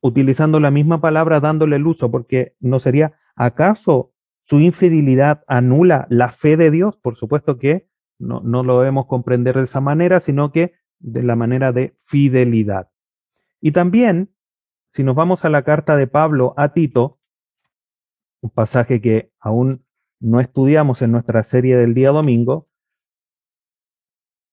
utilizando 0.00 0.60
la 0.60 0.70
misma 0.70 1.00
palabra, 1.00 1.40
dándole 1.40 1.76
el 1.76 1.86
uso, 1.86 2.10
porque 2.10 2.54
no 2.60 2.80
sería, 2.80 3.18
¿acaso 3.36 4.12
su 4.42 4.60
infidelidad 4.60 5.44
anula 5.46 6.06
la 6.10 6.32
fe 6.32 6.56
de 6.56 6.70
Dios? 6.70 6.96
Por 6.96 7.16
supuesto 7.16 7.58
que 7.58 7.88
no, 8.18 8.40
no 8.40 8.62
lo 8.62 8.80
debemos 8.80 9.06
comprender 9.06 9.56
de 9.56 9.64
esa 9.64 9.80
manera, 9.80 10.20
sino 10.20 10.52
que 10.52 10.74
de 11.00 11.22
la 11.22 11.34
manera 11.34 11.72
de 11.72 11.96
fidelidad. 12.04 12.90
Y 13.60 13.72
también, 13.72 14.32
si 14.92 15.02
nos 15.02 15.16
vamos 15.16 15.44
a 15.44 15.50
la 15.50 15.64
carta 15.64 15.96
de 15.96 16.06
Pablo 16.06 16.54
a 16.56 16.72
Tito, 16.72 17.18
un 18.42 18.50
pasaje 18.50 19.00
que 19.00 19.32
aún 19.38 19.84
no 20.20 20.40
estudiamos 20.40 21.02
en 21.02 21.12
nuestra 21.12 21.42
serie 21.42 21.76
del 21.76 21.94
día 21.94 22.10
domingo, 22.10 22.68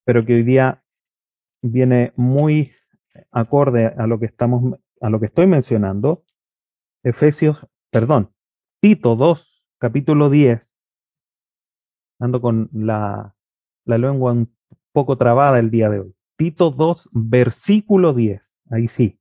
pero 0.06 0.26
que 0.26 0.36
hoy 0.36 0.44
día 0.44 0.84
viene 1.62 2.14
muy 2.16 2.72
acorde 3.32 3.88
a 3.88 4.08
lo 4.08 4.20
que 4.20 4.26
estamos 4.26 4.80
a 5.02 5.10
lo 5.10 5.20
que 5.20 5.28
estoy 5.28 5.48
mencionando. 5.48 6.24
Efesios, 7.04 7.68
perdón, 7.92 8.34
Tito 8.80 9.16
2, 9.16 9.66
capítulo 9.80 10.30
10. 10.30 10.72
Ando 12.20 12.42
con 12.42 12.70
la, 12.74 13.36
la 13.86 13.98
lengua 13.98 14.32
un 14.32 14.56
poco 14.92 15.18
trabada 15.18 15.60
el 15.60 15.70
día 15.70 15.90
de 15.90 16.00
hoy. 16.00 16.17
Tito 16.38 16.70
2, 16.70 17.10
versículo 17.12 18.14
10. 18.14 18.42
Ahí 18.70 18.88
sí. 18.88 19.20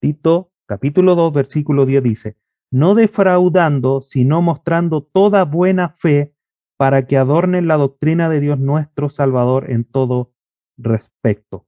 Tito, 0.00 0.52
capítulo 0.66 1.16
2, 1.16 1.32
versículo 1.32 1.86
10 1.86 2.02
dice, 2.04 2.36
no 2.70 2.94
defraudando, 2.94 4.00
sino 4.00 4.40
mostrando 4.40 5.02
toda 5.02 5.44
buena 5.44 5.90
fe 5.90 6.34
para 6.76 7.06
que 7.06 7.16
adornen 7.16 7.66
la 7.66 7.76
doctrina 7.76 8.28
de 8.28 8.40
Dios 8.40 8.60
nuestro 8.60 9.10
Salvador 9.10 9.70
en 9.70 9.84
todo 9.84 10.32
respecto. 10.76 11.66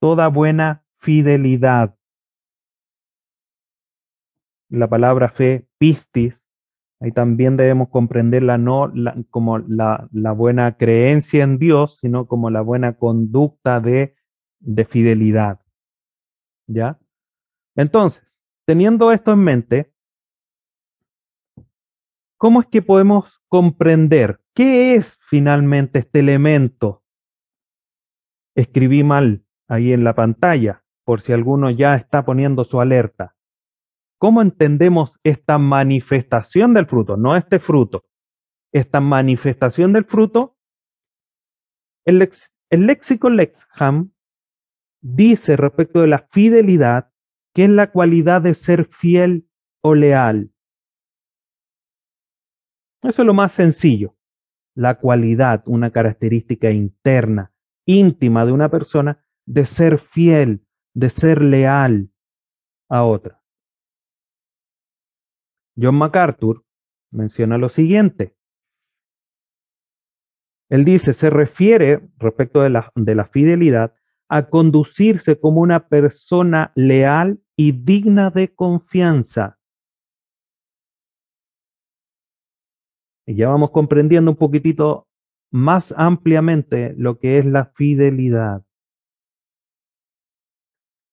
Toda 0.00 0.28
buena 0.28 0.84
fidelidad. 1.00 1.96
La 4.68 4.88
palabra 4.88 5.30
fe, 5.30 5.66
pistis, 5.78 6.43
ahí 7.00 7.12
también 7.12 7.56
debemos 7.56 7.88
comprenderla 7.88 8.58
no 8.58 8.92
como 9.30 9.58
la, 9.58 10.08
la, 10.12 10.32
buena 10.32 10.76
creencia 10.76 11.44
en 11.44 11.58
Dios, 11.58 11.98
sino 12.00 12.26
como 12.26 12.50
la 12.50 12.60
buena 12.60 12.96
conducta 12.96 13.80
de, 13.80 14.16
de 14.60 14.84
fidelidad. 14.84 15.60
¿Ya? 16.66 16.98
Entonces, 17.76 18.38
teniendo 18.66 19.12
esto 19.12 19.32
en 19.32 19.40
mente, 19.40 19.92
¿cómo 22.38 22.60
es 22.60 22.66
que 22.68 22.82
podemos 22.82 23.42
comprender 23.48 24.40
qué 24.54 24.94
es 24.94 25.18
finalmente 25.28 25.98
este 25.98 26.20
elemento 26.20 27.04
escribí 28.54 29.02
mal 29.02 29.44
ahí 29.68 29.92
en 29.92 30.04
la 30.04 30.14
pantalla, 30.14 30.84
por 31.04 31.20
si 31.20 31.32
alguno 31.32 31.70
ya 31.70 31.94
está 31.96 32.24
poniendo 32.24 32.64
su 32.64 32.80
alerta. 32.80 33.33
¿Cómo 34.18 34.42
entendemos 34.42 35.18
esta 35.22 35.58
manifestación 35.58 36.74
del 36.74 36.86
fruto? 36.86 37.16
No 37.16 37.36
este 37.36 37.58
fruto. 37.58 38.04
Esta 38.72 39.00
manifestación 39.00 39.92
del 39.92 40.04
fruto, 40.04 40.56
el, 42.04 42.28
el 42.70 42.86
léxico 42.86 43.30
Lexham 43.30 44.12
dice 45.00 45.56
respecto 45.56 46.00
de 46.00 46.08
la 46.08 46.26
fidelidad 46.30 47.12
que 47.54 47.64
es 47.64 47.70
la 47.70 47.92
cualidad 47.92 48.42
de 48.42 48.54
ser 48.54 48.86
fiel 48.86 49.48
o 49.80 49.94
leal. 49.94 50.52
Eso 53.02 53.22
es 53.22 53.26
lo 53.26 53.34
más 53.34 53.52
sencillo. 53.52 54.16
La 54.74 54.98
cualidad, 54.98 55.62
una 55.66 55.92
característica 55.92 56.70
interna 56.70 57.54
íntima 57.86 58.46
de 58.46 58.52
una 58.52 58.70
persona 58.70 59.24
de 59.46 59.66
ser 59.66 59.98
fiel, 59.98 60.66
de 60.94 61.10
ser 61.10 61.42
leal 61.42 62.10
a 62.88 63.04
otra. 63.04 63.43
John 65.76 65.96
MacArthur 65.96 66.64
menciona 67.10 67.58
lo 67.58 67.68
siguiente. 67.68 68.36
Él 70.70 70.84
dice, 70.84 71.12
se 71.12 71.30
refiere 71.30 72.08
respecto 72.18 72.62
de 72.62 72.70
la, 72.70 72.90
de 72.94 73.14
la 73.14 73.26
fidelidad 73.26 73.94
a 74.28 74.48
conducirse 74.48 75.38
como 75.38 75.60
una 75.60 75.88
persona 75.88 76.72
leal 76.74 77.40
y 77.56 77.72
digna 77.72 78.30
de 78.30 78.54
confianza. 78.54 79.58
Y 83.26 83.36
ya 83.36 83.48
vamos 83.48 83.70
comprendiendo 83.70 84.30
un 84.30 84.36
poquitito 84.36 85.08
más 85.50 85.94
ampliamente 85.96 86.94
lo 86.96 87.18
que 87.18 87.38
es 87.38 87.46
la 87.46 87.66
fidelidad. 87.66 88.64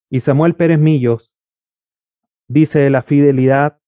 Y 0.10 0.20
Samuel 0.20 0.56
Pérez 0.56 0.80
Millos 0.80 1.32
dice 2.48 2.80
de 2.80 2.89
la 2.89 3.01
fidelidad 3.01 3.80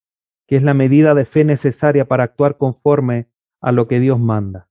es 0.56 0.64
la 0.64 0.74
medida 0.74 1.14
de 1.14 1.26
fe 1.26 1.44
necesaria 1.44 2.06
para 2.06 2.24
actuar 2.24 2.58
conforme 2.58 3.30
a 3.62 3.72
lo 3.72 3.88
que 3.88 4.00
Dios 4.00 4.20
manda. 4.20 4.70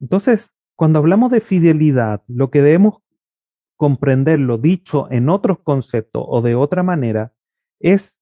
Entonces, 0.00 0.50
cuando 0.76 0.98
hablamos 0.98 1.30
de 1.30 1.40
fidelidad, 1.40 2.22
lo 2.26 2.50
que 2.50 2.62
debemos 2.62 3.02
comprender, 3.76 4.40
lo 4.40 4.56
dicho 4.56 5.10
en 5.10 5.28
otros 5.28 5.58
conceptos 5.60 6.24
o 6.26 6.40
de 6.40 6.54
otra 6.54 6.82
manera, 6.82 7.34
es 7.80 8.14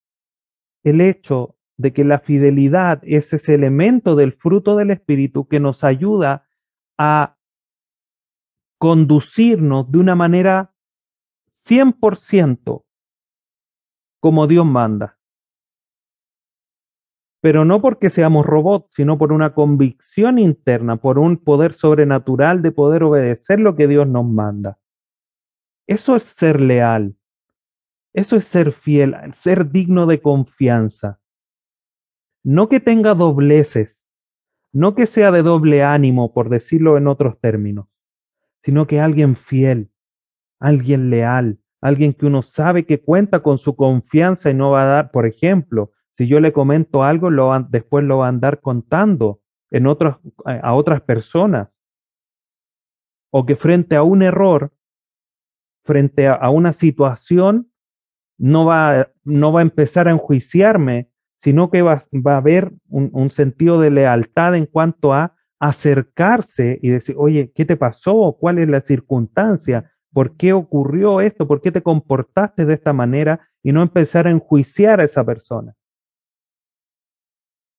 el 0.85 1.01
hecho 1.01 1.57
de 1.77 1.93
que 1.93 2.05
la 2.05 2.19
fidelidad 2.19 3.01
es 3.05 3.33
ese 3.33 3.55
elemento 3.55 4.17
del 4.17 4.33
fruto 4.33 4.77
del 4.77 4.91
Espíritu 4.91 5.47
que 5.47 5.61
nos 5.61 5.85
ayuda 5.85 6.49
a 6.99 7.37
conducirnos 8.79 9.91
de 9.91 9.99
una 9.99 10.17
manera 10.17 10.75
100% 11.69 12.85
como 14.21 14.47
Dios 14.47 14.67
manda. 14.67 15.19
Pero 17.41 17.65
no 17.65 17.81
porque 17.81 18.11
seamos 18.11 18.45
robots, 18.45 18.93
sino 18.95 19.17
por 19.17 19.33
una 19.33 19.55
convicción 19.55 20.39
interna, 20.39 20.97
por 20.97 21.19
un 21.19 21.37
poder 21.37 21.75
sobrenatural 21.75 22.63
de 22.63 22.73
poder 22.73 23.05
obedecer 23.05 23.61
lo 23.61 23.77
que 23.77 23.87
Dios 23.87 24.09
nos 24.09 24.25
manda. 24.25 24.79
Eso 25.87 26.17
es 26.17 26.25
ser 26.25 26.61
leal. 26.61 27.15
Eso 28.13 28.37
es 28.37 28.45
ser 28.45 28.73
fiel, 28.73 29.15
ser 29.35 29.71
digno 29.71 30.07
de 30.07 30.21
confianza 30.21 31.21
no 32.49 32.71
que 32.71 32.81
tenga 32.81 33.15
dobleces, 33.15 33.99
no 34.73 34.95
que 34.95 35.07
sea 35.07 35.31
de 35.31 35.43
doble 35.43 35.83
ánimo, 35.83 36.33
por 36.33 36.49
decirlo 36.49 36.97
en 36.97 37.07
otros 37.07 37.39
términos, 37.41 37.89
sino 38.63 38.87
que 38.87 39.01
alguien 39.01 39.37
fiel, 39.37 39.91
alguien 40.59 41.11
leal, 41.11 41.59
alguien 41.81 42.13
que 42.15 42.27
uno 42.27 42.43
sabe 42.43 42.87
que 42.87 43.01
cuenta 43.01 43.41
con 43.41 43.59
su 43.59 43.77
confianza 43.77 44.51
y 44.51 44.55
no 44.55 44.71
va 44.71 44.83
a 44.83 44.87
dar, 44.87 45.11
por 45.11 45.27
ejemplo, 45.27 45.93
si 46.17 46.27
yo 46.27 46.41
le 46.41 46.53
comento 46.53 47.05
algo, 47.05 47.31
después 47.69 48.05
lo 48.05 48.19
va 48.19 48.27
a 48.27 48.31
andar 48.31 48.61
contando 48.61 49.41
en 49.71 49.87
otros, 49.87 50.17
a 50.45 50.75
otras 50.75 51.01
personas. 51.03 51.69
O 53.31 53.47
que 53.47 53.57
frente 53.57 53.95
a 53.95 54.03
un 54.03 54.23
error, 54.23 54.73
frente 55.85 56.27
a, 56.27 56.51
una 56.51 56.73
situación, 56.73 57.71
no 58.39 58.65
va, 58.67 59.11
no 59.25 59.53
va 59.53 59.61
a 59.61 59.63
empezar 59.63 60.09
a 60.09 60.13
enjuiciarme 60.13 61.11
sino 61.41 61.71
que 61.71 61.83
va, 61.83 62.07
a 62.25 62.37
haber 62.37 62.73
un, 62.89 63.31
sentido 63.31 63.81
de 63.81 63.91
lealtad 63.91 64.57
en 64.57 64.67
cuanto 64.67 65.13
a 65.13 65.37
acercarse 65.61 66.79
y 66.83 66.91
decir, 66.91 67.15
oye, 67.19 67.53
¿qué 67.55 67.65
te 67.65 67.77
pasó? 67.77 68.37
¿Cuál 68.39 68.59
es 68.59 68.69
la 68.69 68.81
circunstancia? 68.81 69.93
¿Por 70.13 70.37
qué 70.37 70.53
ocurrió 70.53 71.21
esto? 71.21 71.47
¿Por 71.47 71.61
qué 71.61 71.71
te 71.71 71.83
comportaste 71.83 72.65
de 72.65 72.75
esta 72.75 72.93
manera? 72.93 73.49
Y 73.63 73.73
no 73.73 73.83
empezar 73.83 74.27
a 74.27 74.31
enjuiciar 74.31 75.01
a 75.01 75.05
esa 75.05 75.25
persona. 75.25 75.75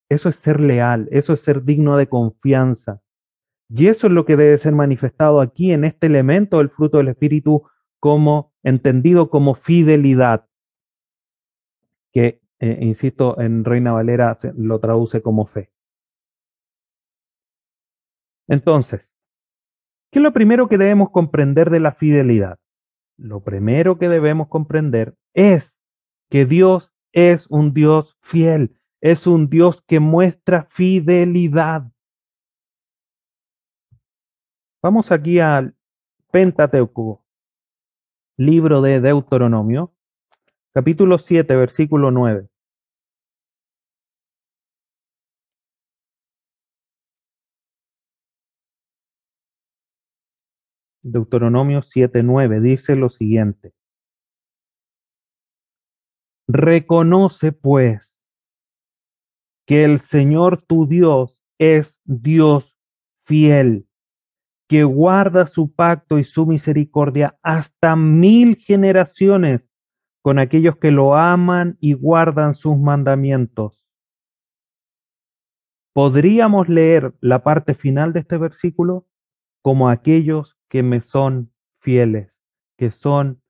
Eso 0.08 0.28
es 0.28 0.36
ser 0.36 0.60
leal, 0.60 1.08
eso 1.12 1.32
es 1.32 1.40
ser 1.40 1.64
digno 1.64 1.96
de 1.96 2.08
confianza. 2.08 3.00
Y 3.68 3.86
eso 3.86 4.08
es 4.08 4.12
lo 4.12 4.24
que 4.24 4.36
debe 4.36 4.58
ser 4.58 4.72
manifestado 4.72 5.40
aquí 5.40 5.72
en 5.72 5.84
este 5.84 6.08
elemento 6.08 6.58
del 6.58 6.70
fruto 6.70 6.98
del 6.98 7.08
Espíritu 7.08 7.62
como 8.00 8.52
entendido 8.64 9.30
como 9.30 9.54
fidelidad, 9.54 10.46
que, 12.12 12.40
eh, 12.58 12.78
insisto, 12.80 13.40
en 13.40 13.64
Reina 13.64 13.92
Valera 13.92 14.36
lo 14.56 14.80
traduce 14.80 15.22
como 15.22 15.46
fe. 15.46 15.70
Entonces, 18.48 19.08
¿qué 20.10 20.18
es 20.18 20.22
lo 20.22 20.32
primero 20.32 20.68
que 20.68 20.78
debemos 20.78 21.10
comprender 21.10 21.70
de 21.70 21.80
la 21.80 21.92
fidelidad? 21.92 22.58
Lo 23.16 23.42
primero 23.42 23.98
que 23.98 24.08
debemos 24.08 24.48
comprender 24.48 25.14
es 25.34 25.76
que 26.30 26.46
Dios 26.46 26.90
es 27.12 27.46
un 27.48 27.74
Dios 27.74 28.16
fiel, 28.22 28.76
es 29.00 29.26
un 29.26 29.48
Dios 29.50 29.82
que 29.86 30.00
muestra 30.00 30.64
fidelidad. 30.70 31.90
Vamos 34.82 35.12
aquí 35.12 35.40
al 35.40 35.74
Pentateuco, 36.32 37.24
libro 38.38 38.80
de 38.80 39.00
Deuteronomio, 39.00 39.92
capítulo 40.72 41.18
7, 41.18 41.54
versículo 41.56 42.10
9. 42.10 42.48
Deuteronomio 51.02 51.82
7:9 51.82 52.60
dice 52.60 52.96
lo 52.96 53.08
siguiente. 53.10 53.72
Reconoce 56.46 57.52
pues 57.52 58.12
que 59.66 59.84
el 59.84 60.00
Señor 60.00 60.62
tu 60.62 60.86
Dios 60.86 61.40
es 61.58 62.00
Dios 62.04 62.76
fiel, 63.24 63.86
que 64.68 64.84
guarda 64.84 65.46
su 65.46 65.72
pacto 65.72 66.18
y 66.18 66.24
su 66.24 66.46
misericordia 66.46 67.38
hasta 67.42 67.94
mil 67.96 68.56
generaciones 68.56 69.70
con 70.22 70.38
aquellos 70.38 70.76
que 70.76 70.90
lo 70.90 71.16
aman 71.16 71.78
y 71.80 71.94
guardan 71.94 72.54
sus 72.54 72.76
mandamientos. 72.76 73.86
Podríamos 75.92 76.68
leer 76.68 77.14
la 77.20 77.42
parte 77.42 77.74
final 77.74 78.12
de 78.12 78.20
este 78.20 78.36
versículo 78.36 79.06
como 79.62 79.88
aquellos 79.88 80.59
que 80.70 80.82
me 80.82 81.02
son 81.02 81.52
fieles, 81.80 82.32
que 82.78 82.90
son 82.90 83.42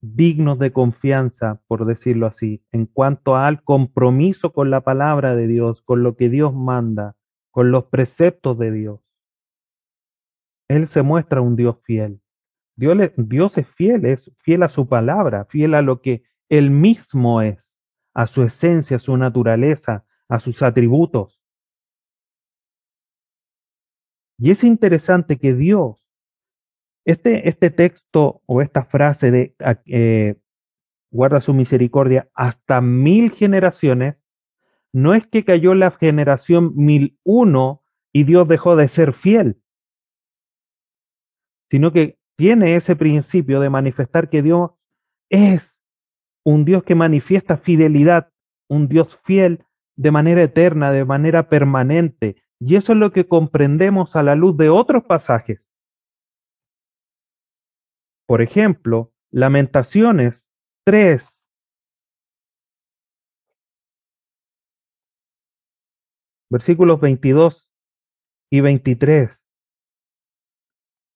dignos 0.00 0.58
de 0.58 0.72
confianza, 0.72 1.60
por 1.66 1.84
decirlo 1.84 2.26
así, 2.26 2.64
en 2.72 2.86
cuanto 2.86 3.36
al 3.36 3.62
compromiso 3.62 4.52
con 4.52 4.70
la 4.70 4.82
palabra 4.82 5.34
de 5.34 5.46
Dios, 5.46 5.82
con 5.82 6.02
lo 6.02 6.16
que 6.16 6.30
Dios 6.30 6.54
manda, 6.54 7.16
con 7.50 7.70
los 7.70 7.86
preceptos 7.86 8.58
de 8.58 8.70
Dios. 8.70 9.00
Él 10.68 10.86
se 10.86 11.02
muestra 11.02 11.40
un 11.40 11.56
Dios 11.56 11.78
fiel. 11.82 12.20
Dios, 12.76 13.58
es 13.58 13.66
fiel, 13.68 14.04
es 14.04 14.30
fiel 14.42 14.62
a 14.62 14.68
su 14.68 14.86
palabra, 14.86 15.46
fiel 15.46 15.74
a 15.74 15.82
lo 15.82 16.02
que 16.02 16.24
Él 16.48 16.70
mismo 16.70 17.40
es, 17.40 17.72
a 18.14 18.26
su 18.26 18.42
esencia, 18.42 18.98
a 18.98 19.00
su 19.00 19.16
naturaleza, 19.16 20.04
a 20.28 20.40
sus 20.40 20.62
atributos. 20.62 21.35
Y 24.38 24.50
es 24.50 24.64
interesante 24.64 25.38
que 25.38 25.54
Dios, 25.54 25.96
este, 27.04 27.48
este 27.48 27.70
texto 27.70 28.42
o 28.46 28.60
esta 28.60 28.84
frase 28.84 29.30
de 29.30 29.54
eh, 29.86 30.36
guarda 31.10 31.40
su 31.40 31.54
misericordia 31.54 32.28
hasta 32.34 32.80
mil 32.80 33.30
generaciones, 33.30 34.16
no 34.92 35.14
es 35.14 35.26
que 35.26 35.44
cayó 35.44 35.74
la 35.74 35.90
generación 35.90 36.74
mil 36.74 37.18
uno 37.22 37.82
y 38.12 38.24
Dios 38.24 38.48
dejó 38.48 38.76
de 38.76 38.88
ser 38.88 39.12
fiel, 39.12 39.60
sino 41.70 41.92
que 41.92 42.18
tiene 42.36 42.76
ese 42.76 42.96
principio 42.96 43.60
de 43.60 43.70
manifestar 43.70 44.28
que 44.28 44.42
Dios 44.42 44.72
es 45.30 45.76
un 46.44 46.64
Dios 46.64 46.84
que 46.84 46.94
manifiesta 46.94 47.56
fidelidad, 47.56 48.30
un 48.68 48.88
Dios 48.88 49.18
fiel 49.24 49.64
de 49.96 50.10
manera 50.10 50.42
eterna, 50.42 50.92
de 50.92 51.04
manera 51.04 51.48
permanente, 51.48 52.36
y 52.60 52.76
eso 52.76 52.92
es 52.92 52.98
lo 52.98 53.12
que 53.12 53.28
comprendemos 53.28 54.16
a 54.16 54.22
la 54.22 54.34
luz 54.34 54.56
de 54.56 54.70
otros 54.70 55.04
pasajes. 55.04 55.60
Por 58.26 58.42
ejemplo, 58.42 59.12
Lamentaciones 59.30 60.44
3. 60.84 61.38
Versículos 66.50 67.00
22 67.00 67.68
y 68.50 68.60
23. 68.60 69.42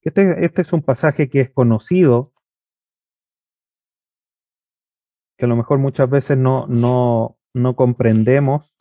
Este, 0.03 0.45
este 0.45 0.63
es 0.63 0.73
un 0.73 0.83
pasaje 0.83 1.29
que 1.29 1.41
es 1.41 1.51
conocido, 1.51 2.33
que 5.39 5.45
a 5.47 5.49
lo 5.49 5.57
mejor 5.57 5.79
muchas 5.79 6.09
veces 6.11 6.37
no, 6.37 6.67
no, 6.67 7.39
no 7.55 7.77
comprendemos. 7.77 8.75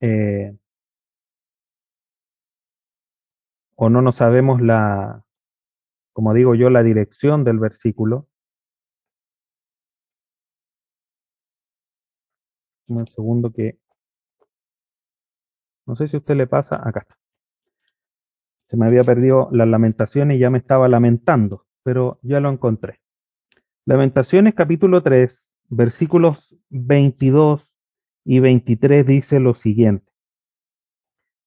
Eh, 0.00 0.59
o 3.82 3.88
no 3.88 4.02
nos 4.02 4.16
sabemos 4.16 4.60
la, 4.60 5.24
como 6.12 6.34
digo 6.34 6.54
yo, 6.54 6.68
la 6.68 6.82
dirección 6.82 7.44
del 7.44 7.58
versículo. 7.58 8.28
Un 12.88 13.06
segundo 13.06 13.50
que... 13.50 13.78
No 15.86 15.96
sé 15.96 16.08
si 16.08 16.16
a 16.16 16.18
usted 16.18 16.36
le 16.36 16.46
pasa, 16.46 16.76
acá 16.86 17.00
está. 17.00 17.16
Se 18.68 18.76
me 18.76 18.86
había 18.86 19.02
perdido 19.02 19.48
las 19.50 19.66
lamentaciones 19.66 20.36
y 20.36 20.40
ya 20.40 20.50
me 20.50 20.58
estaba 20.58 20.86
lamentando, 20.86 21.64
pero 21.82 22.18
ya 22.20 22.38
lo 22.38 22.50
encontré. 22.50 23.00
Lamentaciones 23.86 24.54
capítulo 24.54 25.02
3, 25.02 25.42
versículos 25.70 26.54
22 26.68 27.72
y 28.26 28.40
23 28.40 29.06
dice 29.06 29.40
lo 29.40 29.54
siguiente 29.54 30.09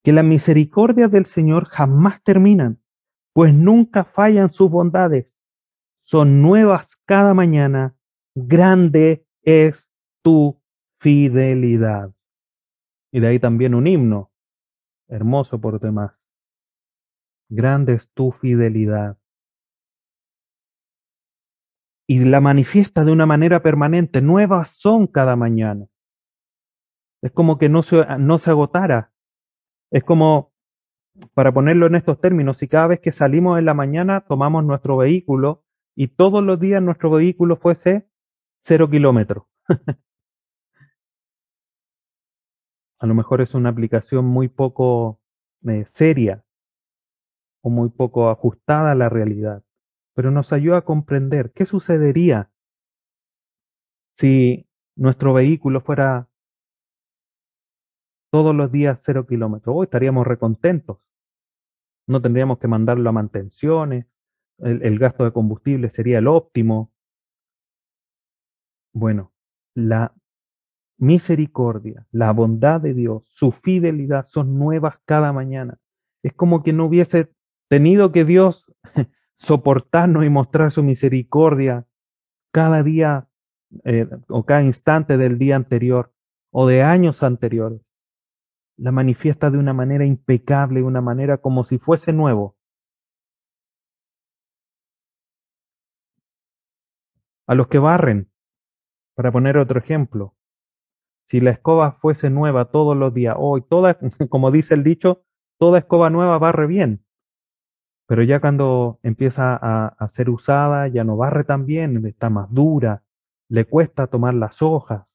que 0.03 0.11
las 0.11 0.25
misericordias 0.25 1.11
del 1.11 1.25
Señor 1.25 1.65
jamás 1.65 2.21
terminan, 2.23 2.81
pues 3.33 3.53
nunca 3.53 4.03
fallan 4.03 4.51
sus 4.51 4.69
bondades. 4.69 5.27
Son 6.03 6.41
nuevas 6.41 6.89
cada 7.05 7.33
mañana. 7.33 7.95
Grande 8.35 9.25
es 9.41 9.89
tu 10.21 10.61
fidelidad. 10.99 12.13
Y 13.11 13.19
de 13.19 13.27
ahí 13.27 13.39
también 13.39 13.75
un 13.75 13.87
himno, 13.87 14.31
hermoso 15.07 15.61
por 15.61 15.79
demás. 15.79 16.13
Grande 17.49 17.93
es 17.93 18.09
tu 18.11 18.31
fidelidad. 18.31 19.17
Y 22.07 22.25
la 22.25 22.41
manifiesta 22.41 23.05
de 23.05 23.11
una 23.11 23.25
manera 23.25 23.61
permanente. 23.61 24.21
Nuevas 24.21 24.71
son 24.71 25.07
cada 25.07 25.35
mañana. 25.35 25.87
Es 27.21 27.31
como 27.31 27.57
que 27.57 27.69
no 27.69 27.83
se, 27.83 28.05
no 28.19 28.37
se 28.39 28.49
agotara. 28.49 29.12
Es 29.93 30.03
como, 30.03 30.51
para 31.35 31.51
ponerlo 31.51 31.85
en 31.85 31.93
estos 31.93 32.19
términos, 32.19 32.57
si 32.57 32.67
cada 32.67 32.87
vez 32.87 32.99
que 32.99 33.11
salimos 33.11 33.59
en 33.59 33.65
la 33.65 33.75
mañana 33.75 34.25
tomamos 34.27 34.65
nuestro 34.65 34.97
vehículo 34.97 35.63
y 35.95 36.07
todos 36.07 36.43
los 36.43 36.59
días 36.59 36.81
nuestro 36.81 37.11
vehículo 37.11 37.57
fuese 37.57 38.09
cero 38.63 38.89
kilómetros. 38.89 39.45
a 42.97 43.05
lo 43.05 43.13
mejor 43.13 43.41
es 43.41 43.53
una 43.53 43.69
aplicación 43.69 44.25
muy 44.25 44.47
poco 44.47 45.21
eh, 45.67 45.85
seria 45.93 46.43
o 47.61 47.69
muy 47.69 47.89
poco 47.89 48.31
ajustada 48.31 48.93
a 48.93 48.95
la 48.95 49.09
realidad, 49.09 49.63
pero 50.15 50.31
nos 50.31 50.51
ayuda 50.53 50.77
a 50.79 50.85
comprender 50.85 51.51
qué 51.53 51.67
sucedería 51.67 52.49
si 54.17 54.67
nuestro 54.95 55.35
vehículo 55.35 55.81
fuera 55.81 56.29
todos 58.33 58.55
los 58.55 58.71
días 58.71 58.99
cero 59.03 59.27
kilómetros. 59.27 59.75
Hoy 59.77 59.83
estaríamos 59.83 60.25
recontentos. 60.25 60.97
No 62.07 62.19
tendríamos 62.19 62.57
que 62.57 62.67
mandarlo 62.67 63.07
a 63.07 63.13
mantenciones. 63.13 64.07
El, 64.57 64.97
gasto 64.97 65.23
de 65.23 65.31
combustible 65.31 65.91
sería 65.91 66.17
el 66.17 66.27
óptimo. 66.27 66.91
Bueno, 68.91 69.33
la 69.75 70.15
misericordia, 70.97 72.07
la 72.09 72.31
bondad 72.31 72.81
de 72.81 72.95
Dios, 72.95 73.23
su 73.27 73.51
fidelidad 73.51 74.25
son 74.25 74.57
nuevas 74.57 74.95
cada 75.05 75.31
mañana. 75.31 75.77
Es 76.23 76.33
como 76.33 76.63
que 76.63 76.73
no 76.73 76.85
hubiese 76.85 77.31
tenido 77.69 78.11
que 78.11 78.25
Dios 78.25 78.65
soportarnos 79.37 80.25
y 80.25 80.29
mostrar 80.29 80.71
su 80.71 80.81
misericordia 80.81 81.85
cada 82.51 82.81
día 82.81 83.27
eh, 83.83 84.09
o 84.27 84.43
cada 84.43 84.63
instante 84.63 85.17
del 85.19 85.37
día 85.37 85.55
anterior 85.55 86.11
o 86.49 86.67
de 86.67 86.81
años 86.81 87.21
anteriores 87.21 87.81
la 88.77 88.91
manifiesta 88.91 89.49
de 89.49 89.57
una 89.57 89.73
manera 89.73 90.05
impecable, 90.05 90.81
de 90.81 90.85
una 90.85 91.01
manera 91.01 91.37
como 91.37 91.63
si 91.63 91.77
fuese 91.77 92.13
nuevo. 92.13 92.55
a 97.47 97.55
los 97.55 97.67
que 97.67 97.79
barren, 97.79 98.29
para 99.15 99.31
poner 99.31 99.57
otro 99.57 99.79
ejemplo. 99.79 100.35
Si 101.27 101.39
la 101.39 101.51
escoba 101.51 101.93
fuese 101.93 102.29
nueva 102.29 102.65
todos 102.65 102.95
los 102.97 103.13
días, 103.13 103.35
hoy 103.37 103.61
toda, 103.61 103.97
como 104.29 104.51
dice 104.51 104.73
el 104.73 104.83
dicho, 104.83 105.23
toda 105.59 105.79
escoba 105.79 106.09
nueva 106.09 106.37
barre 106.37 106.67
bien. 106.67 107.05
Pero 108.07 108.23
ya 108.23 108.41
cuando 108.41 108.99
empieza 109.03 109.55
a, 109.55 109.87
a 109.87 110.09
ser 110.09 110.29
usada, 110.29 110.87
ya 110.87 111.03
no 111.03 111.15
barre 111.15 111.43
tan 111.43 111.65
bien, 111.65 112.05
está 112.05 112.29
más 112.29 112.51
dura, 112.51 113.03
le 113.49 113.65
cuesta 113.65 114.07
tomar 114.07 114.33
las 114.33 114.61
hojas. 114.61 115.05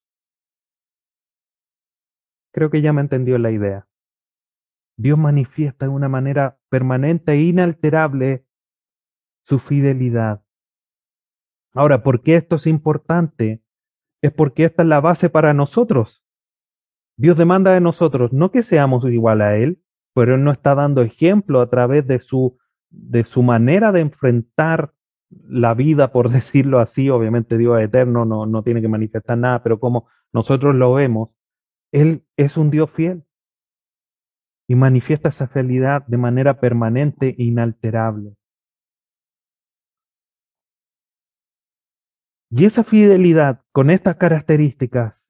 Creo 2.58 2.70
que 2.70 2.82
ya 2.82 2.92
me 2.92 3.02
entendió 3.02 3.38
la 3.38 3.52
idea. 3.52 3.86
Dios 4.96 5.16
manifiesta 5.16 5.86
de 5.86 5.92
una 5.92 6.08
manera 6.08 6.58
permanente 6.68 7.30
e 7.30 7.42
inalterable 7.42 8.46
su 9.44 9.60
fidelidad. 9.60 10.42
Ahora, 11.72 12.02
¿por 12.02 12.20
qué 12.20 12.34
esto 12.34 12.56
es 12.56 12.66
importante? 12.66 13.62
Es 14.22 14.32
porque 14.32 14.64
esta 14.64 14.82
es 14.82 14.88
la 14.88 15.00
base 15.00 15.30
para 15.30 15.54
nosotros. 15.54 16.24
Dios 17.16 17.38
demanda 17.38 17.72
de 17.72 17.80
nosotros 17.80 18.32
no 18.32 18.50
que 18.50 18.64
seamos 18.64 19.04
igual 19.04 19.40
a 19.40 19.56
Él, 19.56 19.80
pero 20.12 20.34
Él 20.34 20.42
nos 20.42 20.56
está 20.56 20.74
dando 20.74 21.02
ejemplo 21.02 21.60
a 21.60 21.70
través 21.70 22.08
de 22.08 22.18
su, 22.18 22.58
de 22.90 23.22
su 23.22 23.44
manera 23.44 23.92
de 23.92 24.00
enfrentar 24.00 24.94
la 25.30 25.74
vida, 25.74 26.10
por 26.10 26.28
decirlo 26.32 26.80
así. 26.80 27.08
Obviamente 27.08 27.56
Dios 27.56 27.78
es 27.78 27.84
eterno, 27.84 28.24
no, 28.24 28.46
no 28.46 28.64
tiene 28.64 28.80
que 28.80 28.88
manifestar 28.88 29.38
nada, 29.38 29.62
pero 29.62 29.78
como 29.78 30.08
nosotros 30.32 30.74
lo 30.74 30.94
vemos, 30.94 31.37
Él 31.92 32.26
es 32.36 32.56
un 32.56 32.70
Dios 32.70 32.90
fiel 32.90 33.24
y 34.68 34.74
manifiesta 34.74 35.30
esa 35.30 35.48
fidelidad 35.48 36.06
de 36.06 36.18
manera 36.18 36.60
permanente 36.60 37.34
e 37.38 37.42
inalterable. 37.44 38.36
Y 42.50 42.64
esa 42.64 42.84
fidelidad 42.84 43.62
con 43.72 43.90
estas 43.90 44.16
características 44.16 45.22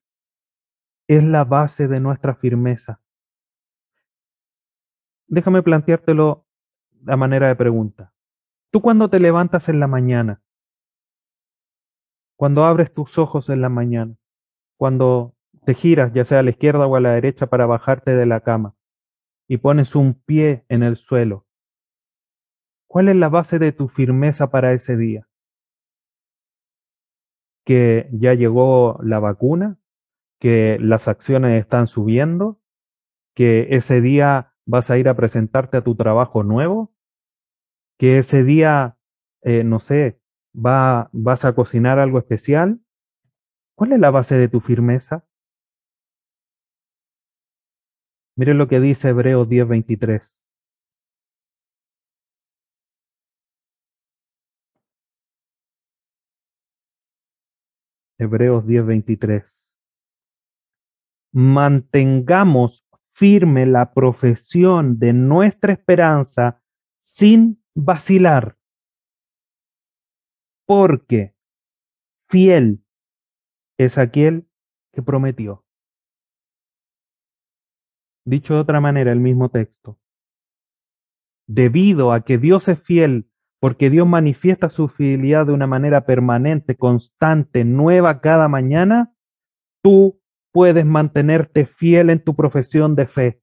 es 1.08 1.24
la 1.24 1.44
base 1.44 1.88
de 1.88 2.00
nuestra 2.00 2.34
firmeza. 2.34 3.00
Déjame 5.26 5.62
planteártelo 5.62 6.46
a 7.06 7.16
manera 7.16 7.48
de 7.48 7.56
pregunta. 7.56 8.12
Tú 8.70 8.80
cuando 8.82 9.08
te 9.08 9.18
levantas 9.18 9.68
en 9.68 9.80
la 9.80 9.86
mañana, 9.86 10.42
cuando 12.36 12.64
abres 12.64 12.92
tus 12.92 13.18
ojos 13.18 13.48
en 13.48 13.60
la 13.60 13.68
mañana, 13.68 14.14
cuando 14.76 15.34
te 15.68 15.74
giras 15.74 16.14
ya 16.14 16.24
sea 16.24 16.38
a 16.38 16.42
la 16.42 16.48
izquierda 16.48 16.86
o 16.86 16.96
a 16.96 17.00
la 17.00 17.12
derecha 17.12 17.48
para 17.48 17.66
bajarte 17.66 18.16
de 18.16 18.24
la 18.24 18.40
cama 18.40 18.74
y 19.46 19.58
pones 19.58 19.94
un 19.94 20.14
pie 20.14 20.64
en 20.70 20.82
el 20.82 20.96
suelo, 20.96 21.46
¿cuál 22.86 23.10
es 23.10 23.16
la 23.16 23.28
base 23.28 23.58
de 23.58 23.72
tu 23.72 23.88
firmeza 23.88 24.50
para 24.50 24.72
ese 24.72 24.96
día? 24.96 25.28
que 27.66 28.08
ya 28.12 28.32
llegó 28.32 28.98
la 29.02 29.18
vacuna, 29.18 29.76
que 30.40 30.78
las 30.80 31.06
acciones 31.06 31.60
están 31.60 31.86
subiendo, 31.86 32.62
que 33.34 33.76
ese 33.76 34.00
día 34.00 34.54
vas 34.64 34.90
a 34.90 34.96
ir 34.96 35.06
a 35.06 35.16
presentarte 35.16 35.76
a 35.76 35.84
tu 35.84 35.96
trabajo 35.96 36.44
nuevo, 36.44 36.94
que 37.98 38.16
ese 38.16 38.42
día, 38.42 38.96
eh, 39.42 39.64
no 39.64 39.80
sé, 39.80 40.18
va, 40.54 41.10
vas 41.12 41.44
a 41.44 41.54
cocinar 41.54 41.98
algo 41.98 42.18
especial. 42.18 42.80
¿Cuál 43.74 43.92
es 43.92 44.00
la 44.00 44.10
base 44.10 44.36
de 44.36 44.48
tu 44.48 44.60
firmeza? 44.60 45.27
Mire 48.38 48.54
lo 48.54 48.68
que 48.68 48.78
dice 48.78 49.08
Hebreos 49.08 49.48
10:23. 49.48 50.22
Hebreos 58.16 58.64
10:23. 58.64 59.44
Mantengamos 61.32 62.86
firme 63.12 63.66
la 63.66 63.92
profesión 63.92 65.00
de 65.00 65.12
nuestra 65.14 65.72
esperanza 65.72 66.62
sin 67.02 67.60
vacilar, 67.74 68.56
porque 70.64 71.34
fiel 72.28 72.84
es 73.78 73.98
aquel 73.98 74.48
que 74.92 75.02
prometió. 75.02 75.67
Dicho 78.28 78.52
de 78.52 78.60
otra 78.60 78.78
manera, 78.78 79.10
el 79.10 79.20
mismo 79.20 79.48
texto. 79.48 79.98
Debido 81.46 82.12
a 82.12 82.26
que 82.26 82.36
Dios 82.36 82.68
es 82.68 82.78
fiel 82.82 83.30
porque 83.58 83.88
Dios 83.88 84.06
manifiesta 84.06 84.68
su 84.68 84.88
fidelidad 84.88 85.46
de 85.46 85.52
una 85.52 85.66
manera 85.66 86.04
permanente, 86.04 86.76
constante, 86.76 87.64
nueva 87.64 88.20
cada 88.20 88.46
mañana, 88.46 89.14
tú 89.82 90.20
puedes 90.52 90.84
mantenerte 90.84 91.64
fiel 91.64 92.10
en 92.10 92.22
tu 92.22 92.36
profesión 92.36 92.94
de 92.94 93.06
fe, 93.06 93.42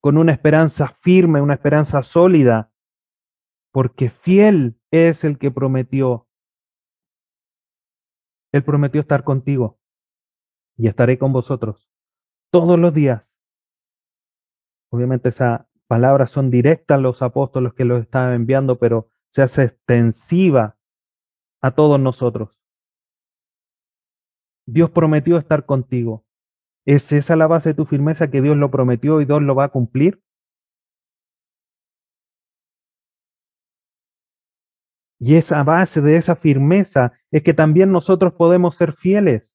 con 0.00 0.16
una 0.16 0.32
esperanza 0.32 0.96
firme, 1.02 1.42
una 1.42 1.54
esperanza 1.54 2.02
sólida, 2.02 2.72
porque 3.72 4.08
fiel 4.08 4.80
es 4.90 5.22
el 5.24 5.38
que 5.38 5.50
prometió. 5.50 6.28
Él 8.52 8.64
prometió 8.64 9.02
estar 9.02 9.22
contigo 9.22 9.78
y 10.78 10.88
estaré 10.88 11.18
con 11.18 11.34
vosotros 11.34 11.90
todos 12.50 12.78
los 12.78 12.94
días. 12.94 13.33
Obviamente 14.94 15.30
esas 15.30 15.62
palabras 15.88 16.30
son 16.30 16.52
directas 16.52 16.94
a 16.94 17.00
los 17.00 17.20
apóstoles 17.20 17.72
que 17.74 17.84
los 17.84 18.00
estaban 18.00 18.32
enviando, 18.32 18.78
pero 18.78 19.08
se 19.28 19.42
hace 19.42 19.64
extensiva 19.64 20.76
a 21.60 21.72
todos 21.72 21.98
nosotros. 21.98 22.50
Dios 24.66 24.90
prometió 24.90 25.36
estar 25.36 25.66
contigo. 25.66 26.24
¿Es 26.86 27.10
esa 27.10 27.34
la 27.34 27.48
base 27.48 27.70
de 27.70 27.74
tu 27.74 27.86
firmeza 27.86 28.30
que 28.30 28.40
Dios 28.40 28.56
lo 28.56 28.70
prometió 28.70 29.20
y 29.20 29.24
Dios 29.24 29.42
lo 29.42 29.56
va 29.56 29.64
a 29.64 29.68
cumplir? 29.70 30.22
Y 35.18 35.34
esa 35.34 35.64
base 35.64 36.02
de 36.02 36.18
esa 36.18 36.36
firmeza 36.36 37.14
es 37.32 37.42
que 37.42 37.52
también 37.52 37.90
nosotros 37.90 38.34
podemos 38.34 38.76
ser 38.76 38.92
fieles. 38.92 39.53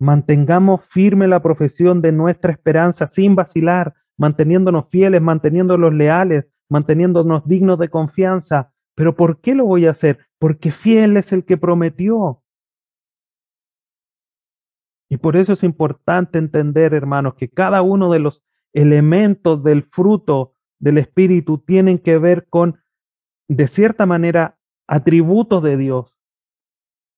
Mantengamos 0.00 0.80
firme 0.86 1.28
la 1.28 1.42
profesión 1.42 2.00
de 2.00 2.10
nuestra 2.10 2.52
esperanza 2.52 3.06
sin 3.06 3.34
vacilar, 3.34 3.94
manteniéndonos 4.16 4.88
fieles, 4.88 5.20
manteniéndonos 5.20 5.92
leales, 5.92 6.46
manteniéndonos 6.70 7.46
dignos 7.46 7.78
de 7.78 7.90
confianza. 7.90 8.72
Pero 8.94 9.14
¿por 9.14 9.42
qué 9.42 9.54
lo 9.54 9.66
voy 9.66 9.84
a 9.84 9.90
hacer? 9.90 10.20
Porque 10.38 10.72
fiel 10.72 11.18
es 11.18 11.32
el 11.34 11.44
que 11.44 11.58
prometió. 11.58 12.42
Y 15.10 15.18
por 15.18 15.36
eso 15.36 15.52
es 15.52 15.62
importante 15.64 16.38
entender, 16.38 16.94
hermanos, 16.94 17.34
que 17.34 17.50
cada 17.50 17.82
uno 17.82 18.10
de 18.10 18.20
los 18.20 18.42
elementos 18.72 19.62
del 19.62 19.82
fruto 19.82 20.54
del 20.78 20.96
Espíritu 20.96 21.58
tienen 21.58 21.98
que 21.98 22.16
ver 22.16 22.48
con, 22.48 22.80
de 23.48 23.68
cierta 23.68 24.06
manera, 24.06 24.56
atributos 24.88 25.62
de 25.62 25.76
Dios. 25.76 26.16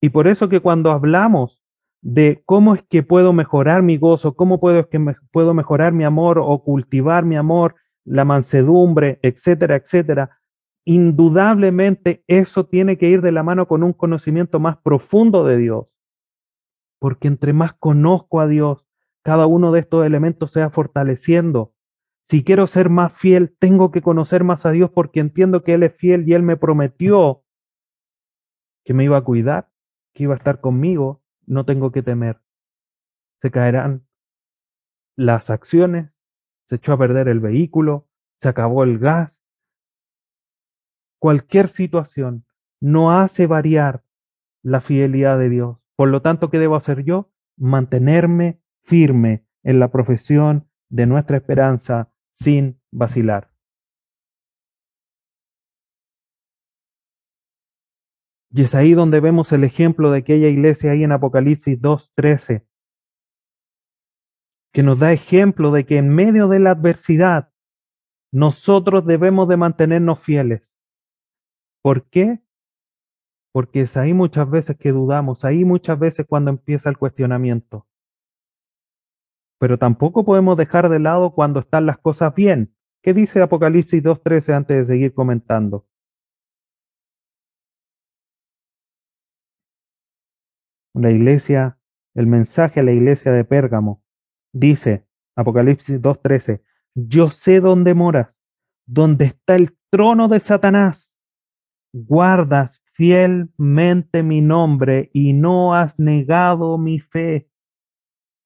Y 0.00 0.08
por 0.08 0.26
eso 0.26 0.48
que 0.48 0.58
cuando 0.58 0.90
hablamos 0.90 1.61
de 2.02 2.42
cómo 2.44 2.74
es 2.74 2.82
que 2.82 3.04
puedo 3.04 3.32
mejorar 3.32 3.82
mi 3.82 3.96
gozo, 3.96 4.34
cómo 4.34 4.58
puedo, 4.58 4.88
que 4.88 5.00
puedo 5.30 5.54
mejorar 5.54 5.92
mi 5.92 6.04
amor 6.04 6.38
o 6.40 6.62
cultivar 6.62 7.24
mi 7.24 7.36
amor, 7.36 7.76
la 8.04 8.24
mansedumbre, 8.24 9.20
etcétera, 9.22 9.76
etcétera, 9.76 10.40
indudablemente 10.84 12.24
eso 12.26 12.66
tiene 12.66 12.98
que 12.98 13.08
ir 13.08 13.22
de 13.22 13.30
la 13.30 13.44
mano 13.44 13.68
con 13.68 13.84
un 13.84 13.92
conocimiento 13.92 14.58
más 14.58 14.78
profundo 14.78 15.44
de 15.44 15.56
Dios. 15.56 15.86
Porque 16.98 17.28
entre 17.28 17.52
más 17.52 17.72
conozco 17.74 18.40
a 18.40 18.48
Dios, 18.48 18.84
cada 19.22 19.46
uno 19.46 19.70
de 19.70 19.80
estos 19.80 20.04
elementos 20.04 20.50
se 20.50 20.60
va 20.60 20.70
fortaleciendo. 20.70 21.72
Si 22.28 22.42
quiero 22.42 22.66
ser 22.66 22.88
más 22.88 23.12
fiel, 23.12 23.54
tengo 23.60 23.92
que 23.92 24.02
conocer 24.02 24.42
más 24.42 24.66
a 24.66 24.72
Dios 24.72 24.90
porque 24.90 25.20
entiendo 25.20 25.62
que 25.62 25.74
Él 25.74 25.84
es 25.84 25.94
fiel 25.94 26.28
y 26.28 26.34
Él 26.34 26.42
me 26.42 26.56
prometió 26.56 27.44
que 28.84 28.94
me 28.94 29.04
iba 29.04 29.16
a 29.16 29.22
cuidar, 29.22 29.68
que 30.12 30.24
iba 30.24 30.34
a 30.34 30.38
estar 30.38 30.60
conmigo, 30.60 31.21
no 31.46 31.64
tengo 31.64 31.92
que 31.92 32.02
temer. 32.02 32.40
Se 33.40 33.50
caerán 33.50 34.06
las 35.16 35.50
acciones, 35.50 36.12
se 36.64 36.76
echó 36.76 36.92
a 36.92 36.98
perder 36.98 37.28
el 37.28 37.40
vehículo, 37.40 38.08
se 38.40 38.48
acabó 38.48 38.84
el 38.84 38.98
gas. 38.98 39.38
Cualquier 41.18 41.68
situación 41.68 42.46
no 42.80 43.12
hace 43.12 43.46
variar 43.46 44.04
la 44.62 44.80
fidelidad 44.80 45.38
de 45.38 45.48
Dios. 45.48 45.78
Por 45.96 46.08
lo 46.08 46.22
tanto, 46.22 46.50
¿qué 46.50 46.58
debo 46.58 46.76
hacer 46.76 47.04
yo? 47.04 47.30
Mantenerme 47.56 48.60
firme 48.82 49.46
en 49.62 49.78
la 49.78 49.92
profesión 49.92 50.68
de 50.88 51.06
nuestra 51.06 51.36
esperanza 51.36 52.12
sin 52.38 52.80
vacilar. 52.90 53.51
Y 58.52 58.62
es 58.62 58.74
ahí 58.74 58.94
donde 58.94 59.20
vemos 59.20 59.52
el 59.52 59.64
ejemplo 59.64 60.10
de 60.10 60.18
aquella 60.18 60.48
iglesia 60.48 60.92
ahí 60.92 61.04
en 61.04 61.12
Apocalipsis 61.12 61.80
2.13, 61.80 62.66
que 64.72 64.82
nos 64.82 64.98
da 64.98 65.12
ejemplo 65.12 65.72
de 65.72 65.86
que 65.86 65.98
en 65.98 66.08
medio 66.10 66.48
de 66.48 66.60
la 66.60 66.72
adversidad 66.72 67.50
nosotros 68.32 69.06
debemos 69.06 69.48
de 69.48 69.56
mantenernos 69.56 70.20
fieles. 70.20 70.62
¿Por 71.82 72.08
qué? 72.08 72.42
porque 73.52 73.82
es 73.82 73.96
ahí 73.96 74.14
muchas 74.14 74.50
veces 74.50 74.76
que 74.78 74.92
dudamos, 74.92 75.44
ahí 75.44 75.64
muchas 75.64 75.98
veces 75.98 76.26
cuando 76.26 76.50
empieza 76.50 76.88
el 76.88 76.96
cuestionamiento. 76.96 77.86
Pero 79.60 79.78
tampoco 79.78 80.24
podemos 80.24 80.56
dejar 80.56 80.88
de 80.88 80.98
lado 80.98 81.32
cuando 81.34 81.60
están 81.60 81.86
las 81.86 81.98
cosas 81.98 82.34
bien. 82.34 82.74
¿Qué 83.02 83.12
dice 83.12 83.40
Apocalipsis 83.42 84.02
2.13 84.02 84.54
antes 84.54 84.76
de 84.76 84.84
seguir 84.84 85.14
comentando? 85.14 85.86
La 90.94 91.10
iglesia, 91.10 91.78
el 92.14 92.26
mensaje 92.26 92.80
a 92.80 92.82
la 92.82 92.92
iglesia 92.92 93.32
de 93.32 93.44
Pérgamo, 93.44 94.02
dice, 94.52 95.06
Apocalipsis 95.36 96.00
2.13, 96.00 96.62
yo 96.94 97.30
sé 97.30 97.60
dónde 97.60 97.94
moras, 97.94 98.34
dónde 98.86 99.24
está 99.26 99.56
el 99.56 99.76
trono 99.90 100.28
de 100.28 100.40
Satanás. 100.40 101.16
Guardas 101.92 102.82
fielmente 102.92 104.22
mi 104.22 104.40
nombre 104.40 105.10
y 105.14 105.32
no 105.32 105.74
has 105.74 105.98
negado 105.98 106.76
mi 106.78 107.00
fe. 107.00 107.50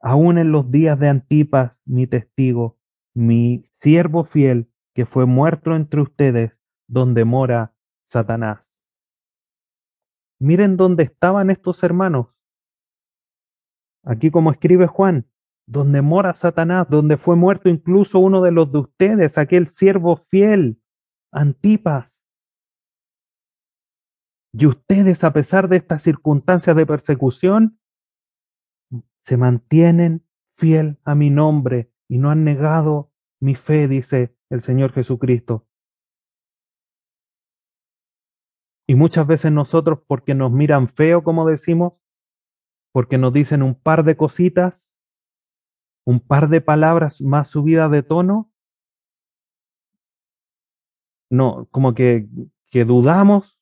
Aún 0.01 0.39
en 0.39 0.53
los 0.53 0.71
días 0.71 0.99
de 1.01 1.09
Antipas, 1.09 1.73
mi 1.85 2.07
testigo, 2.07 2.79
mi 3.15 3.69
siervo 3.81 4.25
fiel, 4.25 4.71
que 4.95 5.05
fue 5.05 5.27
muerto 5.27 5.75
entre 5.75 6.01
ustedes, 6.01 6.53
donde 6.89 7.25
mora 7.25 7.75
Satanás. 8.11 8.61
Miren 10.39 10.77
dónde 10.77 11.03
estaban 11.03 11.51
estos 11.51 11.83
hermanos. 11.83 12.36
Aquí 14.07 14.31
como 14.31 14.53
escribe 14.53 14.87
Juan, 14.87 15.27
donde 15.67 16.01
mora 16.01 16.33
Satanás, 16.35 16.87
donde 16.89 17.17
fue 17.17 17.35
muerto 17.35 17.69
incluso 17.69 18.21
uno 18.21 18.41
de 18.41 18.53
los 18.53 18.71
de 18.71 18.79
ustedes, 18.79 19.37
aquel 19.37 19.67
siervo 19.67 20.17
fiel, 20.31 20.81
Antipas. 21.33 22.09
Y 24.53 24.67
ustedes, 24.67 25.25
a 25.25 25.33
pesar 25.33 25.69
de 25.69 25.77
estas 25.77 26.03
circunstancias 26.03 26.77
de 26.77 26.87
persecución, 26.87 27.81
se 29.25 29.37
mantienen 29.37 30.25
fiel 30.57 30.99
a 31.05 31.15
mi 31.17 31.31
nombre 31.31 31.91
y 32.09 32.19
no 32.19 32.31
han 32.31 32.45
negado 32.45 33.13
mi 33.41 33.57
fe, 33.57 33.89
dice 33.89 34.37
el 34.49 34.63
Señor 34.63 34.93
Jesucristo. 34.93 35.67
Y 38.87 38.95
muchas 38.95 39.27
veces 39.27 39.51
nosotros, 39.51 39.99
porque 40.07 40.35
nos 40.35 40.53
miran 40.53 40.89
feo, 40.89 41.25
como 41.25 41.45
decimos, 41.45 41.95
porque 42.97 43.19
nos 43.19 43.31
dicen 43.31 43.63
un 43.63 43.75
par 43.75 44.05
de 44.05 44.17
cositas, 44.17 44.89
un 46.07 46.19
par 46.19 46.49
de 46.49 46.63
palabras 46.63 47.21
más 47.21 47.49
subidas 47.49 47.91
de 47.91 48.03
tono, 48.03 48.51
no, 51.29 51.69
como 51.71 51.93
que, 51.93 52.27
que 52.71 52.87
dudamos 52.87 53.61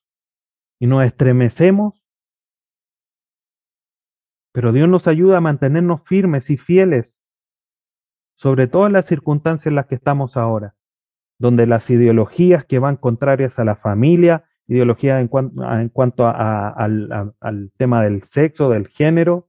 y 0.79 0.87
nos 0.87 1.05
estremecemos. 1.05 2.07
Pero 4.53 4.71
Dios 4.71 4.89
nos 4.89 5.09
ayuda 5.09 5.39
a 5.39 5.41
mantenernos 5.41 6.05
firmes 6.05 6.49
y 6.49 6.57
fieles, 6.57 7.19
sobre 8.37 8.69
todo 8.69 8.87
en 8.87 8.93
las 8.93 9.07
circunstancias 9.07 9.67
en 9.67 9.75
las 9.75 9.87
que 9.87 9.97
estamos 9.97 10.37
ahora, 10.37 10.77
donde 11.41 11.67
las 11.67 11.91
ideologías 11.91 12.65
que 12.67 12.79
van 12.79 12.97
contrarias 12.97 13.59
a 13.59 13.65
la 13.65 13.75
familia, 13.75 14.49
ideologías 14.67 15.21
en, 15.21 15.29
cuanto 15.89 16.27
al 16.27 17.73
tema 17.77 18.03
del 18.03 18.23
sexo, 18.25 18.71
del 18.71 18.89
género, 18.89 19.49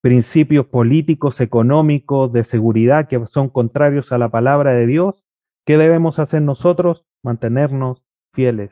principios 0.00 0.66
políticos, 0.66 1.40
económicos, 1.40 2.32
de 2.32 2.44
seguridad 2.44 3.08
que 3.08 3.24
son 3.26 3.48
contrarios 3.50 4.12
a 4.12 4.18
la 4.18 4.28
palabra 4.28 4.72
de 4.72 4.86
Dios, 4.86 5.24
¿qué 5.64 5.78
debemos 5.78 6.18
hacer 6.18 6.42
nosotros? 6.42 7.04
Mantenernos 7.22 8.04
fieles. 8.32 8.70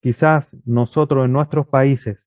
Quizás 0.00 0.54
nosotros 0.64 1.24
en 1.24 1.32
nuestros 1.32 1.66
países 1.66 2.24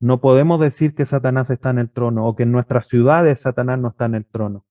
no 0.00 0.20
podemos 0.20 0.60
decir 0.60 0.94
que 0.94 1.06
Satanás 1.06 1.50
está 1.50 1.70
en 1.70 1.78
el 1.78 1.90
trono 1.90 2.26
o 2.26 2.34
que 2.34 2.42
en 2.42 2.52
nuestras 2.52 2.88
ciudades 2.88 3.40
Satanás 3.40 3.78
no 3.78 3.88
está 3.88 4.06
en 4.06 4.16
el 4.16 4.26
trono. 4.26 4.64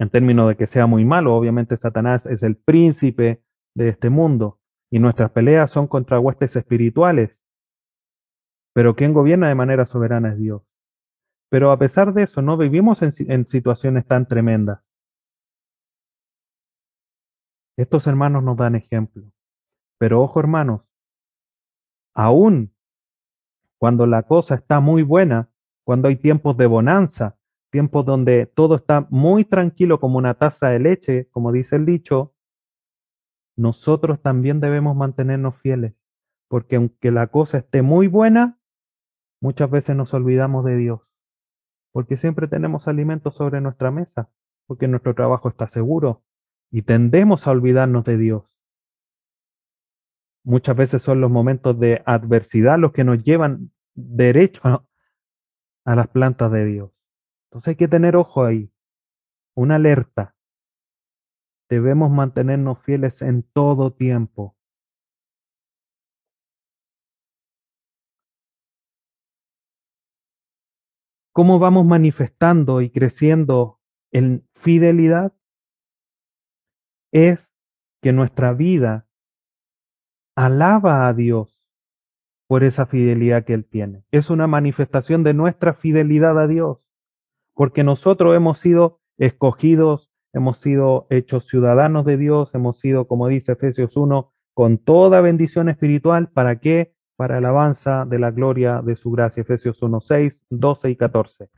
En 0.00 0.10
términos 0.10 0.48
de 0.48 0.56
que 0.56 0.66
sea 0.66 0.86
muy 0.86 1.04
malo, 1.04 1.34
obviamente 1.34 1.76
Satanás 1.76 2.26
es 2.26 2.42
el 2.42 2.56
príncipe 2.56 3.42
de 3.74 3.88
este 3.88 4.10
mundo 4.10 4.60
y 4.90 4.98
nuestras 4.98 5.30
peleas 5.32 5.70
son 5.70 5.86
contra 5.88 6.20
huestes 6.20 6.56
espirituales. 6.56 7.42
Pero 8.74 8.94
quien 8.94 9.12
gobierna 9.12 9.48
de 9.48 9.54
manera 9.54 9.86
soberana 9.86 10.30
es 10.30 10.38
Dios. 10.38 10.62
Pero 11.50 11.72
a 11.72 11.78
pesar 11.78 12.12
de 12.12 12.24
eso, 12.24 12.42
no 12.42 12.56
vivimos 12.56 13.02
en, 13.02 13.12
en 13.30 13.46
situaciones 13.46 14.06
tan 14.06 14.26
tremendas. 14.26 14.80
Estos 17.76 18.06
hermanos 18.06 18.42
nos 18.42 18.56
dan 18.56 18.74
ejemplo. 18.74 19.24
Pero 19.98 20.22
ojo 20.22 20.38
hermanos, 20.40 20.82
aún 22.14 22.74
cuando 23.78 24.06
la 24.06 24.24
cosa 24.24 24.56
está 24.56 24.80
muy 24.80 25.02
buena, 25.02 25.50
cuando 25.84 26.08
hay 26.08 26.16
tiempos 26.16 26.56
de 26.56 26.66
bonanza, 26.66 27.37
tiempos 27.70 28.04
donde 28.04 28.46
todo 28.46 28.76
está 28.76 29.06
muy 29.10 29.44
tranquilo 29.44 30.00
como 30.00 30.18
una 30.18 30.34
taza 30.34 30.68
de 30.68 30.78
leche, 30.78 31.28
como 31.30 31.52
dice 31.52 31.76
el 31.76 31.86
dicho, 31.86 32.34
nosotros 33.56 34.22
también 34.22 34.60
debemos 34.60 34.96
mantenernos 34.96 35.56
fieles, 35.56 35.94
porque 36.48 36.76
aunque 36.76 37.10
la 37.10 37.26
cosa 37.26 37.58
esté 37.58 37.82
muy 37.82 38.06
buena, 38.06 38.58
muchas 39.40 39.70
veces 39.70 39.96
nos 39.96 40.14
olvidamos 40.14 40.64
de 40.64 40.76
Dios, 40.76 41.00
porque 41.92 42.16
siempre 42.16 42.48
tenemos 42.48 42.88
alimentos 42.88 43.34
sobre 43.34 43.60
nuestra 43.60 43.90
mesa, 43.90 44.30
porque 44.66 44.88
nuestro 44.88 45.14
trabajo 45.14 45.48
está 45.48 45.68
seguro, 45.68 46.22
y 46.70 46.82
tendemos 46.82 47.46
a 47.46 47.50
olvidarnos 47.50 48.04
de 48.04 48.16
Dios. 48.16 48.44
Muchas 50.44 50.76
veces 50.76 51.02
son 51.02 51.20
los 51.20 51.30
momentos 51.30 51.78
de 51.78 52.02
adversidad 52.06 52.78
los 52.78 52.92
que 52.92 53.04
nos 53.04 53.22
llevan 53.22 53.70
derecho 53.94 54.62
a, 55.84 55.94
las 55.94 56.08
plantas 56.08 56.52
de 56.52 56.64
Dios. 56.64 56.90
Entonces 57.50 57.68
hay 57.68 57.76
que 57.76 57.88
tener 57.88 58.16
ojo 58.16 58.44
ahí, 58.44 58.70
una 59.56 59.76
alerta. 59.76 60.36
Debemos 61.68 62.10
mantenernos 62.10 62.78
fieles 62.82 63.22
en 63.22 63.42
todo 63.42 63.92
tiempo. 63.92 64.56
¿Cómo 71.32 71.58
vamos 71.58 71.86
manifestando 71.86 72.80
y 72.80 72.90
creciendo 72.90 73.80
en 74.12 74.48
fidelidad? 74.54 75.38
es 77.12 77.50
que 78.02 78.12
nuestra 78.12 78.52
vida 78.52 79.06
alaba 80.36 81.08
a 81.08 81.14
Dios 81.14 81.58
por 82.46 82.64
esa 82.64 82.86
fidelidad 82.86 83.44
que 83.44 83.54
Él 83.54 83.64
tiene. 83.64 84.04
Es 84.10 84.30
una 84.30 84.46
manifestación 84.46 85.22
de 85.22 85.34
nuestra 85.34 85.74
fidelidad 85.74 86.38
a 86.38 86.46
Dios, 86.46 86.87
porque 87.58 87.82
nosotros 87.82 88.36
hemos 88.36 88.60
sido 88.60 89.00
escogidos, 89.18 90.12
hemos 90.32 90.58
sido 90.58 91.08
hechos 91.10 91.48
ciudadanos 91.48 92.04
de 92.04 92.16
Dios, 92.16 92.54
hemos 92.54 92.78
sido, 92.78 93.08
como 93.08 93.26
dice 93.26 93.50
Efesios 93.50 93.96
1, 93.96 94.32
con 94.54 94.78
toda 94.78 95.20
bendición 95.20 95.68
espiritual, 95.68 96.30
¿para 96.30 96.60
qué? 96.60 96.94
Para 97.16 97.38
alabanza 97.38 98.04
de 98.04 98.20
la 98.20 98.30
gloria 98.30 98.80
de 98.80 98.94
su 98.94 99.10
gracia. 99.10 99.40
Efesios 99.40 99.82
1, 99.82 100.00
6, 100.00 100.44
12 100.50 100.90
y 100.90 100.94
14. 100.94 101.50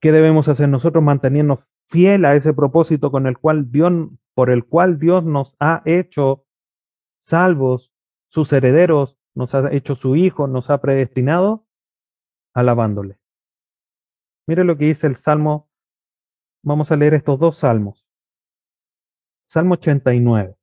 ¿Qué 0.00 0.12
debemos 0.12 0.46
hacer 0.46 0.68
nosotros? 0.68 1.02
Mantenernos 1.02 1.66
fiel 1.88 2.24
a 2.24 2.36
ese 2.36 2.54
propósito 2.54 3.10
con 3.10 3.26
el 3.26 3.36
cual 3.36 3.72
Dios, 3.72 3.92
por 4.34 4.50
el 4.50 4.64
cual 4.64 5.00
Dios 5.00 5.24
nos 5.24 5.56
ha 5.58 5.82
hecho 5.86 6.44
salvos, 7.26 7.90
sus 8.28 8.52
herederos, 8.52 9.18
nos 9.34 9.56
ha 9.56 9.72
hecho 9.72 9.96
su 9.96 10.14
hijo, 10.14 10.46
nos 10.46 10.70
ha 10.70 10.80
predestinado, 10.80 11.66
alabándole. 12.54 13.18
Mire 14.46 14.64
lo 14.64 14.76
que 14.76 14.86
dice 14.86 15.06
el 15.06 15.16
Salmo. 15.16 15.68
Vamos 16.64 16.90
a 16.90 16.96
leer 16.96 17.14
estos 17.14 17.38
dos 17.38 17.58
salmos. 17.58 18.06
Salmo 19.48 19.74
89. 19.74 20.56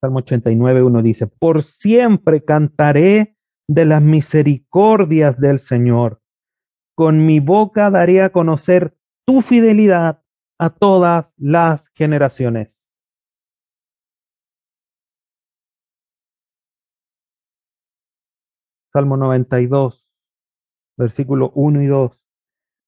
Salmo 0.00 0.18
89, 0.18 0.82
uno 0.82 1.00
dice, 1.00 1.28
por 1.28 1.62
siempre 1.62 2.44
cantaré 2.44 3.36
de 3.68 3.84
las 3.84 4.02
misericordias 4.02 5.38
del 5.38 5.60
Señor. 5.60 6.20
Con 6.96 7.24
mi 7.24 7.38
boca 7.38 7.88
daré 7.88 8.20
a 8.20 8.32
conocer 8.32 8.96
tu 9.24 9.42
fidelidad 9.42 10.22
a 10.58 10.70
todas 10.70 11.26
las 11.36 11.88
generaciones. 11.94 12.81
Salmo 18.92 19.16
92, 19.16 20.04
versículo 20.96 21.50
1 21.54 21.82
y 21.82 21.86
2. 21.86 22.18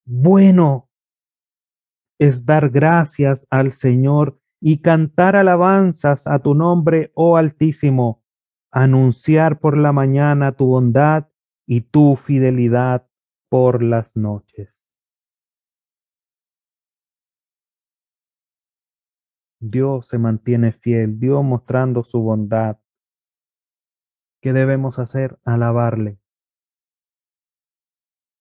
Bueno 0.06 0.90
es 2.18 2.44
dar 2.46 2.70
gracias 2.70 3.46
al 3.50 3.72
Señor 3.72 4.38
y 4.60 4.80
cantar 4.80 5.36
alabanzas 5.36 6.26
a 6.26 6.38
tu 6.38 6.54
nombre, 6.54 7.10
oh 7.14 7.36
Altísimo. 7.36 8.22
anunciar 8.70 9.60
por 9.60 9.78
la 9.78 9.92
mañana 9.92 10.52
tu 10.52 10.66
bondad 10.66 11.28
y 11.66 11.82
tu 11.82 12.16
fidelidad 12.16 13.06
por 13.48 13.82
las 13.82 14.16
noches. 14.16 14.74
Dios 19.60 20.08
se 20.08 20.18
mantiene 20.18 20.72
fiel, 20.72 21.20
Dios 21.20 21.44
mostrando 21.44 22.02
su 22.02 22.20
bondad. 22.20 22.78
¿Qué 24.44 24.52
debemos 24.52 24.98
hacer? 24.98 25.38
Alabarle. 25.46 26.18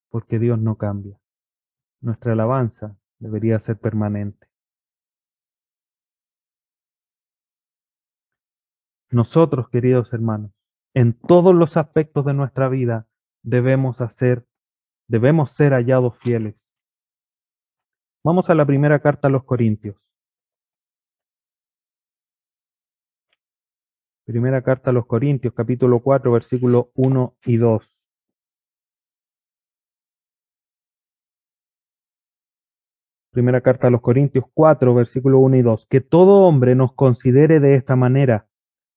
Porque 0.10 0.38
Dios 0.38 0.60
no 0.60 0.76
cambia. 0.78 1.18
Nuestra 2.02 2.34
alabanza 2.34 2.98
debería 3.20 3.58
ser 3.62 3.80
permanente. 3.80 4.50
Nosotros, 9.12 9.70
queridos 9.70 10.12
hermanos, 10.12 10.52
en 10.94 11.14
todos 11.14 11.56
los 11.56 11.78
aspectos 11.78 12.26
de 12.26 12.34
nuestra 12.34 12.68
vida 12.68 13.08
debemos 13.42 14.02
hacer, 14.02 14.46
debemos 15.08 15.54
ser 15.54 15.72
hallados 15.72 16.18
fieles. 16.20 16.58
Vamos 18.26 18.50
a 18.50 18.56
la 18.56 18.66
primera 18.66 19.00
carta 19.00 19.30
a 19.30 19.32
los 19.32 19.46
Corintios. 19.46 19.96
Primera 24.26 24.62
carta 24.62 24.92
a 24.92 24.94
los 24.94 25.06
Corintios, 25.06 25.54
capítulo 25.54 26.00
4, 26.00 26.32
versículos 26.32 26.86
1 26.96 27.36
y 27.46 27.58
2. 27.58 27.84
Primera 33.32 33.60
carta 33.60 33.88
a 33.88 33.90
los 33.90 34.00
Corintios 34.00 34.46
4, 34.54 34.94
versículo 34.94 35.40
1 35.40 35.58
y 35.58 35.62
2. 35.62 35.88
Que 35.90 36.00
todo 36.00 36.48
hombre 36.48 36.74
nos 36.74 36.94
considere 36.94 37.60
de 37.60 37.76
esta 37.76 37.98
manera, 37.98 38.48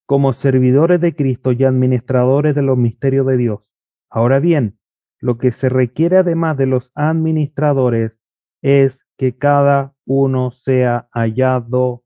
como 0.07 0.33
servidores 0.33 1.01
de 1.01 1.17
Cristo 1.17 1.51
y 1.51 1.65
administradores 1.65 2.55
de 2.55 2.63
los 2.63 2.79
misterios 2.79 3.27
de 3.27 3.37
Dios. 3.37 3.61
Ahora 4.09 4.39
bien, 4.39 4.79
lo 5.19 5.39
que 5.39 5.51
se 5.51 5.69
requiere 5.69 6.19
además 6.19 6.57
de 6.57 6.67
los 6.67 6.93
administradores 6.95 8.17
es 8.63 9.05
que 9.19 9.37
cada 9.37 9.97
uno 10.05 10.53
sea 10.53 11.09
hallado 11.11 12.05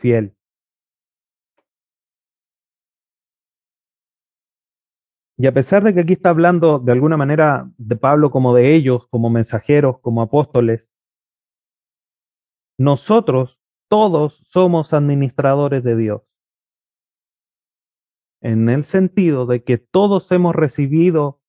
fiel. 0.00 0.37
Y 5.40 5.46
a 5.46 5.54
pesar 5.54 5.84
de 5.84 5.94
que 5.94 6.00
aquí 6.00 6.14
está 6.14 6.30
hablando 6.30 6.80
de 6.80 6.90
alguna 6.90 7.16
manera 7.16 7.70
de 7.78 7.94
Pablo 7.94 8.32
como 8.32 8.52
de 8.54 8.74
ellos, 8.74 9.06
como 9.06 9.30
mensajeros, 9.30 10.00
como 10.00 10.20
apóstoles, 10.20 10.90
nosotros 12.76 13.60
todos 13.88 14.44
somos 14.50 14.92
administradores 14.92 15.84
de 15.84 15.96
Dios. 15.96 16.22
En 18.42 18.68
el 18.68 18.84
sentido 18.84 19.46
de 19.46 19.62
que 19.62 19.78
todos 19.78 20.30
hemos 20.32 20.56
recibido 20.56 21.40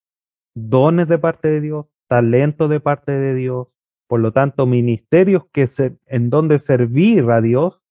dones 0.55 1.07
de 1.07 1.17
parte 1.17 1.47
de 1.47 1.59
Dios, 1.59 1.87
talento 2.07 2.67
de 2.67 2.79
parte 2.79 3.11
de 3.11 3.33
Dios, 3.33 3.69
por 4.07 4.19
lo 4.19 4.31
tanto, 4.31 4.67
ministerios 4.67 5.47
que 5.51 5.67
en 6.05 6.29
donde 6.29 6.59
servir 6.59 7.29
a 7.31 7.41
Dios. 7.41 7.81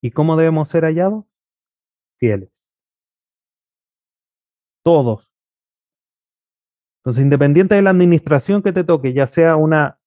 ¿Y 0.00 0.12
cómo 0.12 0.36
debemos 0.36 0.68
ser 0.68 0.84
hallados? 0.84 1.24
Fieles 2.18 2.55
todos. 4.86 5.28
Entonces, 7.00 7.24
independiente 7.24 7.74
de 7.74 7.82
la 7.82 7.90
administración 7.90 8.62
que 8.62 8.72
te 8.72 8.84
toque, 8.84 9.12
ya 9.12 9.26
sea 9.26 9.56
una, 9.56 9.98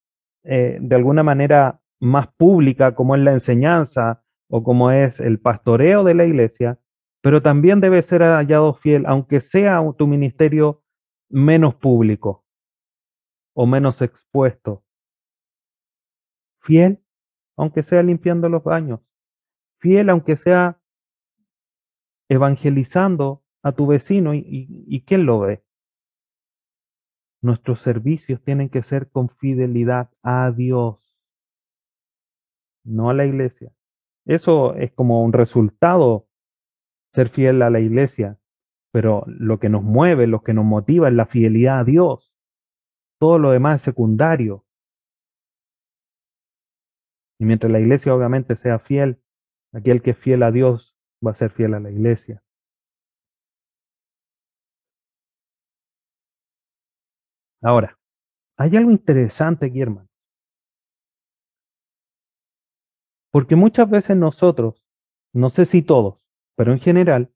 eh, 0.46 0.78
de 0.80 0.96
alguna 0.96 1.22
manera, 1.22 1.82
más 2.00 2.30
pública, 2.38 2.96
como 2.96 3.14
es 3.14 3.22
la 3.22 3.34
enseñanza 3.34 4.24
o 4.50 4.64
como 4.64 4.90
es 4.92 5.20
el 5.20 5.38
pastoreo 5.38 6.06
de 6.06 6.14
la 6.14 6.24
iglesia, 6.24 6.80
pero 7.22 7.42
también 7.42 7.82
debe 7.82 8.02
ser 8.04 8.22
hallado 8.22 8.74
fiel, 8.74 9.06
aunque 9.06 9.42
sea 9.42 9.84
tu 9.98 10.08
ministerio 10.08 10.82
menos 11.30 11.76
público 11.76 12.46
o 13.54 13.66
menos 13.66 14.02
expuesto. 14.02 14.86
Fiel, 16.62 17.04
aunque 17.58 17.84
sea 17.84 18.02
limpiando 18.02 18.48
los 18.48 18.64
baños. 18.64 19.02
Fiel, 19.82 20.10
aunque 20.10 20.38
sea 20.38 20.80
evangelizando 22.30 23.44
a 23.64 23.72
tu 23.72 23.88
vecino 23.88 24.34
y, 24.34 25.04
¿quién 25.06 25.26
lo 25.26 25.40
ve? 25.40 25.64
Nuestros 27.42 27.82
servicios 27.82 28.42
tienen 28.44 28.70
que 28.70 28.84
ser 28.84 29.10
con 29.10 29.30
fidelidad 29.30 30.10
a 30.24 30.52
Dios, 30.52 31.18
no 32.84 33.10
a 33.10 33.14
la 33.14 33.26
iglesia. 33.26 33.72
Eso 34.26 34.76
es 34.76 34.92
como 34.92 35.24
un 35.24 35.34
resultado, 35.34 36.28
ser 37.14 37.30
fiel 37.30 37.62
a 37.62 37.70
la 37.70 37.80
iglesia, 37.80 38.38
pero 38.92 39.24
lo 39.28 39.60
que 39.60 39.70
nos 39.70 39.84
mueve, 39.84 40.28
lo 40.28 40.44
que 40.44 40.54
nos 40.54 40.66
motiva 40.66 41.08
es 41.08 41.14
la 41.14 41.26
fidelidad 41.26 41.80
a 41.80 41.84
Dios. 41.84 42.34
Todo 43.20 43.40
lo 43.40 43.52
demás 43.52 43.78
es 43.78 43.82
secundario. 43.84 44.66
Y 47.40 47.46
mientras 47.46 47.72
la 47.72 47.80
iglesia 47.80 48.14
obviamente 48.14 48.56
sea 48.56 48.80
fiel, 48.80 49.22
aquel 49.74 50.02
que 50.02 50.12
es 50.12 50.18
fiel 50.18 50.44
a 50.44 50.52
Dios 50.52 50.96
va 51.26 51.32
a 51.32 51.36
ser 51.36 51.52
fiel 51.52 51.74
a 51.74 51.80
la 51.80 51.90
iglesia. 51.90 52.44
Ahora, 57.62 57.98
hay 58.58 58.76
algo 58.76 58.92
interesante 58.92 59.66
aquí, 59.66 59.82
hermano. 59.82 60.10
Porque 63.32 63.56
muchas 63.56 63.90
veces 63.90 64.18
nosotros, 64.18 64.86
no 65.34 65.50
sé 65.50 65.66
si 65.66 65.82
todos, 65.82 66.20
pero 66.56 66.72
en 66.74 66.80
general, 66.80 67.32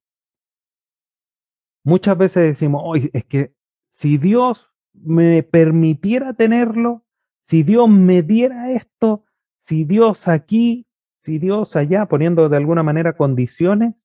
muchas 1.83 2.17
veces 2.17 2.43
decimos, 2.43 2.81
oye, 2.83 3.09
es 3.13 3.25
que 3.25 3.53
si 3.89 4.17
Dios 4.17 4.71
me 4.93 5.43
permitiera 5.43 6.33
tenerlo, 6.33 7.05
si 7.47 7.63
Dios 7.63 7.89
me 7.89 8.21
diera 8.21 8.71
esto, 8.71 9.25
si 9.65 9.83
Dios 9.83 10.27
aquí, 10.27 10.87
si 11.21 11.39
Dios 11.39 11.75
allá, 11.75 12.05
poniendo 12.07 12.49
de 12.49 12.57
alguna 12.57 12.83
manera 12.83 13.15
condiciones, 13.15 13.95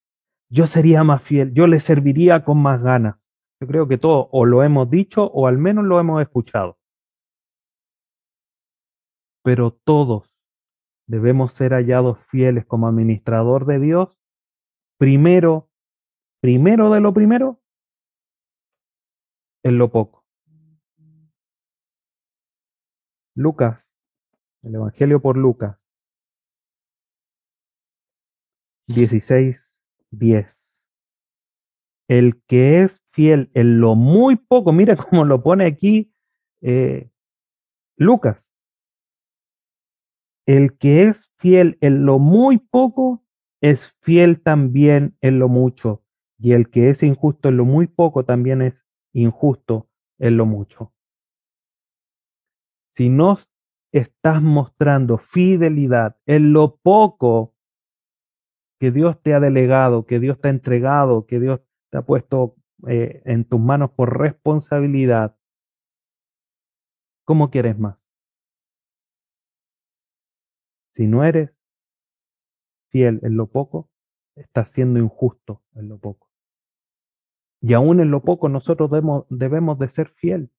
yo 0.51 0.67
sería 0.67 1.05
más 1.05 1.23
fiel, 1.23 1.53
yo 1.53 1.67
le 1.67 1.81
serviría 1.81 2.45
con 2.45 2.59
más 2.59 2.83
ganas. 2.83 3.17
Yo 3.61 3.67
creo 3.67 3.89
que 3.89 3.99
todos 3.99 4.29
o 4.31 4.47
lo 4.47 4.63
hemos 4.63 4.89
dicho 4.89 5.25
o 5.25 5.47
al 5.47 5.59
menos 5.59 5.85
lo 5.85 5.99
hemos 5.99 6.23
escuchado. 6.23 6.79
Pero 9.43 9.73
todos 9.73 10.33
debemos 11.07 11.55
ser 11.55 11.73
hallados 11.73 12.19
fieles 12.27 12.65
como 12.67 12.87
administrador 12.87 13.67
de 13.67 13.81
Dios. 13.81 14.17
Primero, 14.99 15.71
primero 16.41 16.91
de 16.91 17.01
lo 17.01 17.13
primero, 17.13 17.61
en 19.65 19.79
lo 19.79 19.91
poco. 19.91 20.25
Lucas, 23.35 23.85
el 24.63 24.75
Evangelio 24.75 25.21
por 25.21 25.37
Lucas, 25.37 25.79
16, 28.89 29.79
10 30.11 30.58
el 32.09 32.43
que 32.47 32.83
es 32.83 33.03
fiel 33.13 33.51
en 33.55 33.81
lo 33.81 33.95
muy 33.95 34.37
poco, 34.37 34.73
mira 34.73 34.97
cómo 34.97 35.25
lo 35.25 35.43
pone 35.43 35.67
aquí 35.67 36.13
eh, 36.61 37.11
Lucas, 37.97 38.43
el 40.47 40.79
que 40.79 41.05
es 41.05 41.31
fiel 41.39 41.77
en 41.81 42.07
lo 42.07 42.19
muy 42.19 42.59
poco 42.59 43.23
es 43.61 43.95
fiel 44.01 44.41
también 44.41 45.17
en 45.21 45.39
lo 45.39 45.49
mucho, 45.49 46.03
y 46.39 46.53
el 46.53 46.71
que 46.71 46.91
es 46.91 47.03
injusto 47.03 47.49
en 47.49 47.57
lo 47.57 47.65
muy 47.65 47.87
poco 47.87 48.25
también 48.25 48.63
es 48.63 48.75
injusto 49.13 49.89
en 50.19 50.37
lo 50.37 50.47
mucho. 50.47 50.93
Si 52.97 53.09
no 53.11 53.39
estás 53.93 54.43
mostrando 54.43 55.19
fidelidad 55.19 56.17
en 56.27 56.53
lo 56.53 56.77
poco 56.77 57.55
que 58.81 58.91
Dios 58.91 59.21
te 59.23 59.35
ha 59.35 59.41
delegado, 59.41 60.07
que 60.07 60.21
Dios 60.21 60.41
te 60.41 60.49
ha 60.49 60.51
entregado, 60.51 61.27
que 61.27 61.41
Dios 61.41 61.61
te 61.91 61.99
ha 61.99 62.03
puesto 62.03 62.57
eh, 62.87 63.23
en 63.25 63.45
tus 63.45 63.61
manos 63.61 63.91
por 63.91 64.19
responsabilidad, 64.19 65.37
¿cómo 67.25 67.51
quieres 67.51 67.79
más? 67.79 67.99
Si 70.95 71.07
no 71.07 71.25
eres 71.25 71.51
fiel 72.91 73.21
en 73.23 73.37
lo 73.37 73.47
poco, 73.47 73.89
estás 74.37 74.71
siendo 74.71 74.99
injusto 74.99 75.63
en 75.75 75.89
lo 75.89 75.99
poco. 75.99 76.29
Y 77.61 77.75
aún 77.75 78.01
en 78.01 78.11
lo 78.11 78.23
poco 78.23 78.49
nosotros 78.49 78.91
debemos, 78.91 79.27
debemos 79.29 79.79
de 79.79 79.89
ser 79.89 80.09
fiel. 80.11 80.51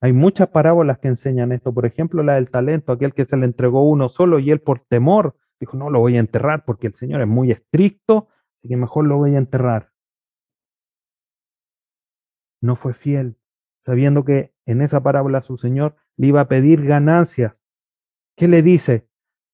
Hay 0.00 0.12
muchas 0.12 0.48
parábolas 0.48 0.98
que 0.98 1.08
enseñan 1.08 1.52
esto. 1.52 1.72
Por 1.72 1.86
ejemplo, 1.86 2.22
la 2.22 2.34
del 2.34 2.50
talento, 2.50 2.92
aquel 2.92 3.14
que 3.14 3.24
se 3.24 3.36
le 3.36 3.46
entregó 3.46 3.88
uno 3.88 4.08
solo 4.08 4.38
y 4.38 4.50
él 4.50 4.60
por 4.60 4.80
temor 4.80 5.36
dijo, 5.58 5.76
no, 5.76 5.90
lo 5.90 6.00
voy 6.00 6.16
a 6.16 6.20
enterrar 6.20 6.64
porque 6.64 6.88
el 6.88 6.94
Señor 6.94 7.22
es 7.22 7.28
muy 7.28 7.50
estricto 7.50 8.28
que 8.68 8.76
mejor 8.76 9.06
lo 9.06 9.16
voy 9.16 9.34
a 9.34 9.38
enterrar. 9.38 9.92
No 12.60 12.76
fue 12.76 12.94
fiel, 12.94 13.36
sabiendo 13.84 14.24
que 14.24 14.54
en 14.66 14.82
esa 14.82 15.02
parábola 15.02 15.42
su 15.42 15.58
Señor 15.58 15.96
le 16.16 16.28
iba 16.28 16.40
a 16.40 16.48
pedir 16.48 16.84
ganancias. 16.84 17.56
¿Qué 18.36 18.48
le 18.48 18.62
dice? 18.62 19.08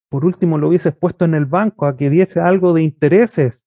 Por 0.08 0.24
último 0.24 0.58
lo 0.58 0.68
hubieses 0.68 0.94
puesto 0.94 1.24
en 1.24 1.34
el 1.34 1.46
banco 1.46 1.86
a 1.86 1.96
que 1.96 2.10
diese 2.10 2.40
algo 2.40 2.74
de 2.74 2.82
intereses. 2.82 3.66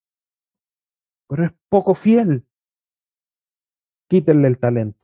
pero 1.27 1.45
es 1.45 1.51
poco 1.69 1.95
fiel. 1.95 2.45
Quítenle 4.07 4.47
el 4.47 4.59
talento. 4.59 4.99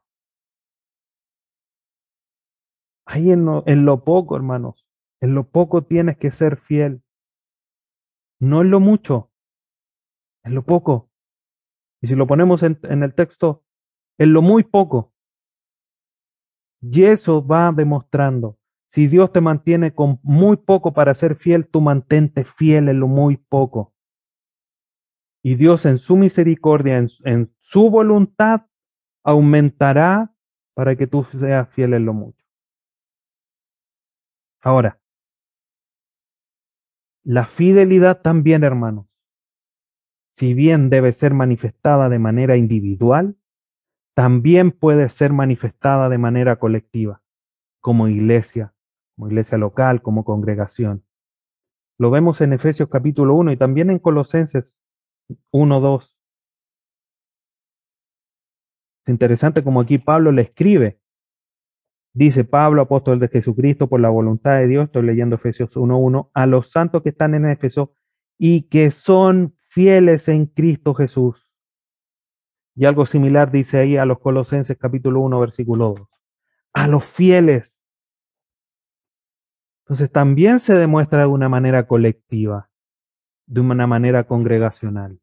Ahí 3.08 3.32
en 3.32 3.46
lo, 3.46 3.64
en 3.66 3.86
lo 3.86 4.04
poco, 4.04 4.36
hermanos, 4.36 4.86
en 5.20 5.34
lo 5.34 5.50
poco 5.50 5.84
tienes 5.84 6.18
que 6.18 6.32
ser 6.32 6.58
fiel. 6.58 7.02
No 8.40 8.62
en 8.62 8.70
lo 8.70 8.80
mucho, 8.80 9.31
en 10.44 10.56
lo 10.56 10.64
poco. 10.64 11.10
Y 12.02 12.08
si 12.08 12.16
lo 12.16 12.28
ponemos 12.28 12.64
en, 12.64 12.80
el 12.84 13.14
texto, 13.14 13.64
en 14.18 14.34
lo 14.34 14.42
muy 14.42 14.64
poco. 14.64 15.14
Y 16.82 17.04
eso 17.04 17.46
va 17.46 17.72
demostrando. 17.72 18.58
Si 18.92 19.08
Dios 19.08 19.32
te 19.32 19.40
mantiene 19.40 19.94
con 19.94 20.20
muy 20.24 20.58
poco 20.58 20.94
para 20.94 21.14
ser 21.14 21.36
fiel, 21.36 21.68
tú 21.68 21.80
mantente 21.80 22.44
fiel 22.44 22.90
en 22.90 23.00
lo 23.00 23.08
muy 23.08 23.38
poco. 23.38 23.94
Y 25.44 25.56
Dios 25.56 25.86
en 25.86 25.98
su 25.98 26.18
misericordia, 26.18 26.98
en, 26.98 27.08
en 27.24 27.54
su 27.60 27.90
voluntad, 27.90 28.66
aumentará 29.24 30.34
para 30.74 30.96
que 30.96 31.08
tú 31.08 31.24
seas 31.24 31.70
fiel 31.70 31.94
en 31.94 32.06
lo 32.06 32.14
mucho. 32.14 32.46
Ahora, 34.62 35.00
la 37.24 37.46
fidelidad 37.46 38.22
también, 38.22 38.64
hermanos, 38.64 39.11
si 40.42 40.56
bien 40.56 40.90
debe 40.90 41.14
ser 41.14 41.36
manifestada 41.36 42.10
de 42.10 42.18
manera 42.18 42.58
individual, 42.58 43.36
también 44.16 44.72
puede 44.72 45.08
ser 45.10 45.34
manifestada 45.34 46.10
de 46.10 46.18
manera 46.18 46.56
colectiva, 46.56 47.22
como 47.80 48.08
iglesia, 48.08 48.74
como 49.16 49.28
iglesia 49.28 49.60
local, 49.60 50.02
como 50.02 50.26
congregación. 50.26 51.06
Lo 52.00 52.10
vemos 52.10 52.42
en 52.42 52.54
Efesios 52.54 52.90
capítulo 52.90 53.36
1 53.36 53.52
y 53.52 53.58
también 53.58 53.92
en 53.92 54.00
Colosenses 54.00 54.74
1, 55.52 55.80
2. 55.80 56.18
Es 59.06 59.12
interesante 59.12 59.64
como 59.64 59.82
aquí 59.82 60.00
Pablo 60.00 60.32
le 60.32 60.42
escribe. 60.42 61.00
Dice 62.16 62.46
Pablo, 62.46 62.82
apóstol 62.82 63.20
de 63.20 63.28
Jesucristo, 63.28 63.88
por 63.88 64.00
la 64.00 64.10
voluntad 64.10 64.58
de 64.58 64.66
Dios, 64.66 64.86
estoy 64.86 65.04
leyendo 65.04 65.36
Efesios 65.36 65.78
1.1, 65.78 66.32
a 66.34 66.48
los 66.48 66.72
santos 66.72 67.04
que 67.04 67.10
están 67.10 67.36
en 67.36 67.46
Éfeso 67.46 67.94
y 68.40 68.64
que 68.70 68.90
son 68.90 69.56
fieles 69.72 70.28
en 70.28 70.48
Cristo 70.48 70.94
Jesús. 70.94 71.50
Y 72.76 72.86
algo 72.86 73.06
similar 73.06 73.52
dice 73.52 73.80
ahí 73.80 73.98
a 73.98 74.06
los 74.06 74.20
Colosenses 74.20 74.78
capítulo 74.78 75.22
1, 75.22 75.40
versículo 75.40 75.96
2. 75.98 76.10
A 76.74 76.88
los 76.88 77.06
fieles. 77.06 77.80
Entonces 79.86 80.12
también 80.12 80.60
se 80.60 80.74
demuestra 80.74 81.22
de 81.22 81.28
una 81.28 81.50
manera 81.50 81.88
colectiva, 81.88 82.70
de 83.48 83.62
una 83.62 83.88
manera 83.88 84.26
congregacional, 84.26 85.20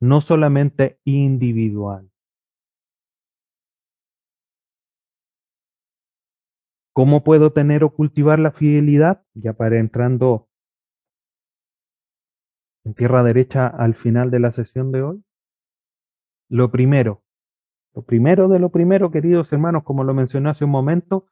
no 0.00 0.20
solamente 0.20 1.00
individual. 1.04 2.10
¿Cómo 6.92 7.24
puedo 7.24 7.52
tener 7.52 7.84
o 7.84 7.90
cultivar 7.90 8.38
la 8.38 8.52
fidelidad? 8.52 9.22
Ya 9.34 9.52
para 9.52 9.78
entrando 9.78 10.47
en 12.88 12.94
tierra 12.94 13.22
derecha 13.22 13.66
al 13.66 13.94
final 13.94 14.30
de 14.30 14.40
la 14.40 14.50
sesión 14.50 14.90
de 14.92 15.02
hoy. 15.02 15.22
Lo 16.48 16.70
primero, 16.70 17.22
lo 17.94 18.00
primero 18.02 18.48
de 18.48 18.58
lo 18.58 18.70
primero, 18.70 19.10
queridos 19.10 19.52
hermanos, 19.52 19.84
como 19.84 20.04
lo 20.04 20.14
mencioné 20.14 20.48
hace 20.48 20.64
un 20.64 20.70
momento, 20.70 21.26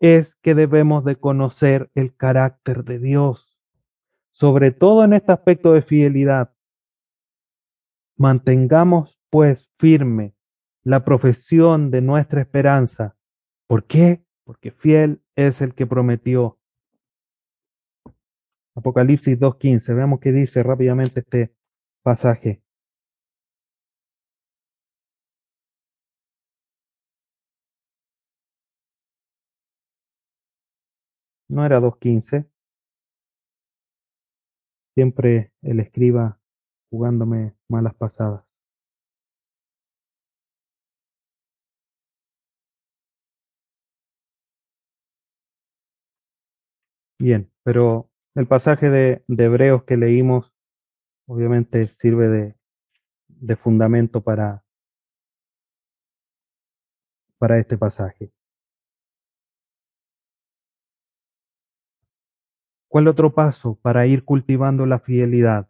es 0.00 0.34
que 0.36 0.54
debemos 0.54 1.04
de 1.04 1.16
conocer 1.16 1.90
el 1.94 2.16
carácter 2.16 2.84
de 2.84 2.98
Dios, 2.98 3.60
sobre 4.30 4.70
todo 4.70 5.04
en 5.04 5.12
este 5.12 5.32
aspecto 5.32 5.74
de 5.74 5.82
fidelidad. 5.82 6.54
Mantengamos 8.16 9.20
pues 9.28 9.70
firme 9.78 10.34
la 10.82 11.04
profesión 11.04 11.90
de 11.90 12.00
nuestra 12.00 12.40
esperanza. 12.40 13.16
¿Por 13.66 13.84
qué? 13.84 14.24
porque 14.44 14.72
fiel 14.72 15.22
es 15.36 15.60
el 15.60 15.74
que 15.74 15.86
prometió. 15.86 16.58
Apocalipsis 18.74 19.38
2.15, 19.38 19.94
veamos 19.94 20.20
qué 20.20 20.30
dice 20.32 20.62
rápidamente 20.62 21.20
este 21.20 21.54
pasaje. 22.02 22.62
No 31.48 31.64
era 31.64 31.78
2.15. 31.80 32.46
Siempre 34.94 35.52
el 35.62 35.80
escriba 35.80 36.40
jugándome 36.90 37.54
malas 37.68 37.94
pasadas. 37.94 38.44
Bien, 47.18 47.50
pero 47.62 48.10
el 48.34 48.46
pasaje 48.46 48.88
de, 48.88 49.24
Hebreos 49.28 49.84
que 49.84 49.96
leímos 49.96 50.52
obviamente 51.26 51.88
sirve 52.00 52.28
de, 52.28 52.56
de 53.28 53.56
fundamento 53.56 54.22
para, 54.22 54.64
para 57.38 57.58
este 57.58 57.76
pasaje. 57.76 58.32
¿Cuál 62.88 63.08
otro 63.08 63.32
paso 63.32 63.78
para 63.80 64.06
ir 64.06 64.24
cultivando 64.24 64.84
la 64.84 64.98
fidelidad? 64.98 65.68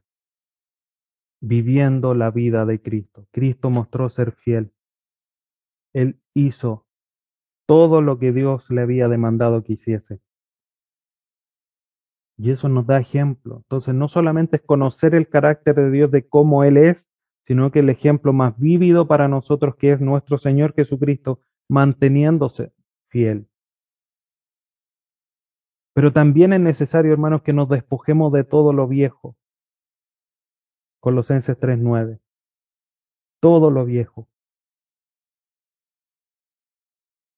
Viviendo 1.41 2.15
la 2.15 2.31
vida 2.31 2.67
de 2.67 2.83
Cristo. 2.83 3.29
Cristo 3.31 3.71
mostró 3.71 4.09
ser 4.11 4.33
fiel. 4.33 4.73
Él 5.93 6.21
hizo 6.35 6.87
todo 7.67 8.01
lo 8.01 8.19
que 8.19 8.33
Dios 8.33 8.69
le 8.71 8.83
había 8.83 9.09
demandado 9.09 9.63
que 9.63 9.75
hiciese. 9.75 10.21
Y 12.43 12.51
eso 12.51 12.68
nos 12.68 12.88
da 12.88 12.99
ejemplo. 12.99 13.59
Entonces, 13.59 13.95
no 13.95 14.09
solamente 14.09 14.57
es 14.57 14.62
conocer 14.62 15.14
el 15.14 15.28
carácter 15.28 15.76
de 15.76 15.93
Dios 15.93 16.11
de 16.11 16.26
cómo 16.26 16.64
Él 16.64 16.76
es, 16.76 17.09
sino 17.47 17.70
que 17.70 17.78
el 17.78 17.88
ejemplo 17.88 18.32
más 18.32 18.59
vívido 18.59 19.07
para 19.07 19.28
nosotros, 19.28 19.76
que 19.76 19.93
es 19.93 20.01
nuestro 20.01 20.38
Señor 20.38 20.74
Jesucristo, 20.74 21.38
manteniéndose 21.68 22.72
fiel. 23.07 23.47
Pero 25.95 26.12
también 26.12 26.53
es 26.53 26.59
necesario, 26.59 27.12
hermanos, 27.12 27.43
que 27.43 27.53
nos 27.53 27.68
despojemos 27.68 28.32
de 28.32 28.43
todo 28.43 28.72
lo 28.72 28.88
viejo. 28.88 29.36
Colosenses 30.99 31.57
3:9. 31.61 32.18
Todo 33.40 33.70
lo 33.70 33.84
viejo. 33.84 34.26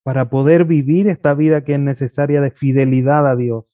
Para 0.03 0.31
poder 0.31 0.65
vivir 0.65 1.07
esta 1.09 1.35
vida 1.35 1.63
que 1.63 1.75
es 1.75 1.79
necesaria 1.79 2.41
de 2.41 2.49
fidelidad 2.49 3.27
a 3.27 3.35
Dios. 3.35 3.65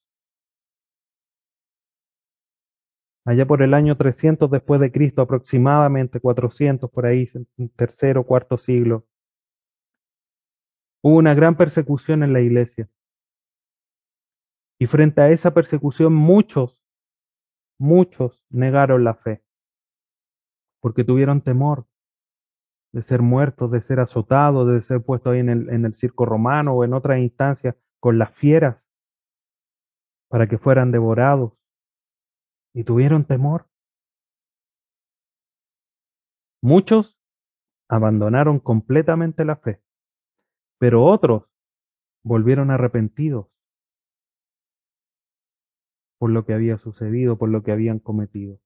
Allá 3.31 3.45
por 3.45 3.61
el 3.61 3.73
año 3.73 3.95
300 3.95 4.51
después 4.51 4.81
de 4.81 4.91
Cristo, 4.91 5.21
aproximadamente 5.21 6.19
400 6.19 6.91
por 6.91 7.05
ahí, 7.05 7.29
tercero, 7.77 8.25
cuarto 8.25 8.57
siglo, 8.57 9.05
hubo 11.01 11.17
una 11.17 11.33
gran 11.33 11.55
persecución 11.55 12.23
en 12.23 12.33
la 12.33 12.41
iglesia. 12.41 12.89
Y 14.79 14.87
frente 14.87 15.21
a 15.21 15.29
esa 15.29 15.53
persecución 15.53 16.13
muchos, 16.13 16.85
muchos 17.79 18.45
negaron 18.49 19.05
la 19.05 19.13
fe, 19.13 19.43
porque 20.81 21.05
tuvieron 21.05 21.41
temor 21.41 21.87
de 22.91 23.01
ser 23.01 23.21
muertos, 23.21 23.71
de 23.71 23.81
ser 23.81 24.01
azotados, 24.01 24.67
de 24.67 24.81
ser 24.81 25.01
puestos 25.01 25.31
ahí 25.31 25.39
en 25.39 25.49
el, 25.49 25.69
en 25.69 25.85
el 25.85 25.93
circo 25.93 26.25
romano 26.25 26.73
o 26.73 26.83
en 26.83 26.93
otras 26.93 27.19
instancias 27.19 27.75
con 28.01 28.17
las 28.17 28.33
fieras 28.33 28.85
para 30.27 30.47
que 30.47 30.57
fueran 30.57 30.91
devorados 30.91 31.60
y 32.73 32.83
tuvieron 32.83 33.25
temor. 33.25 33.67
Muchos 36.61 37.17
abandonaron 37.89 38.59
completamente 38.59 39.45
la 39.45 39.55
fe, 39.55 39.81
pero 40.79 41.03
otros 41.03 41.43
volvieron 42.23 42.71
arrepentidos 42.71 43.47
por 46.19 46.29
lo 46.29 46.45
que 46.45 46.53
había 46.53 46.77
sucedido, 46.77 47.37
por 47.37 47.49
lo 47.49 47.63
que 47.63 47.71
habían 47.71 47.97
cometido. 47.97 48.59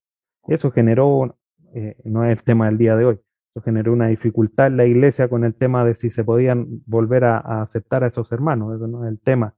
Eso 0.47 0.71
generó, 0.71 1.39
eh, 1.73 1.95
no 2.03 2.25
es 2.25 2.37
el 2.37 2.43
tema 2.43 2.65
del 2.65 2.77
día 2.77 2.97
de 2.97 3.05
hoy, 3.05 3.21
eso 3.53 3.63
generó 3.63 3.93
una 3.93 4.07
dificultad 4.07 4.67
en 4.67 4.77
la 4.77 4.85
iglesia 4.85 5.29
con 5.29 5.45
el 5.45 5.55
tema 5.55 5.85
de 5.85 5.95
si 5.95 6.09
se 6.09 6.25
podían 6.25 6.83
volver 6.85 7.23
a, 7.23 7.37
a 7.37 7.61
aceptar 7.61 8.03
a 8.03 8.07
esos 8.07 8.29
hermanos, 8.33 8.75
eso 8.75 8.87
no 8.87 9.05
es 9.05 9.09
el 9.09 9.21
tema, 9.21 9.55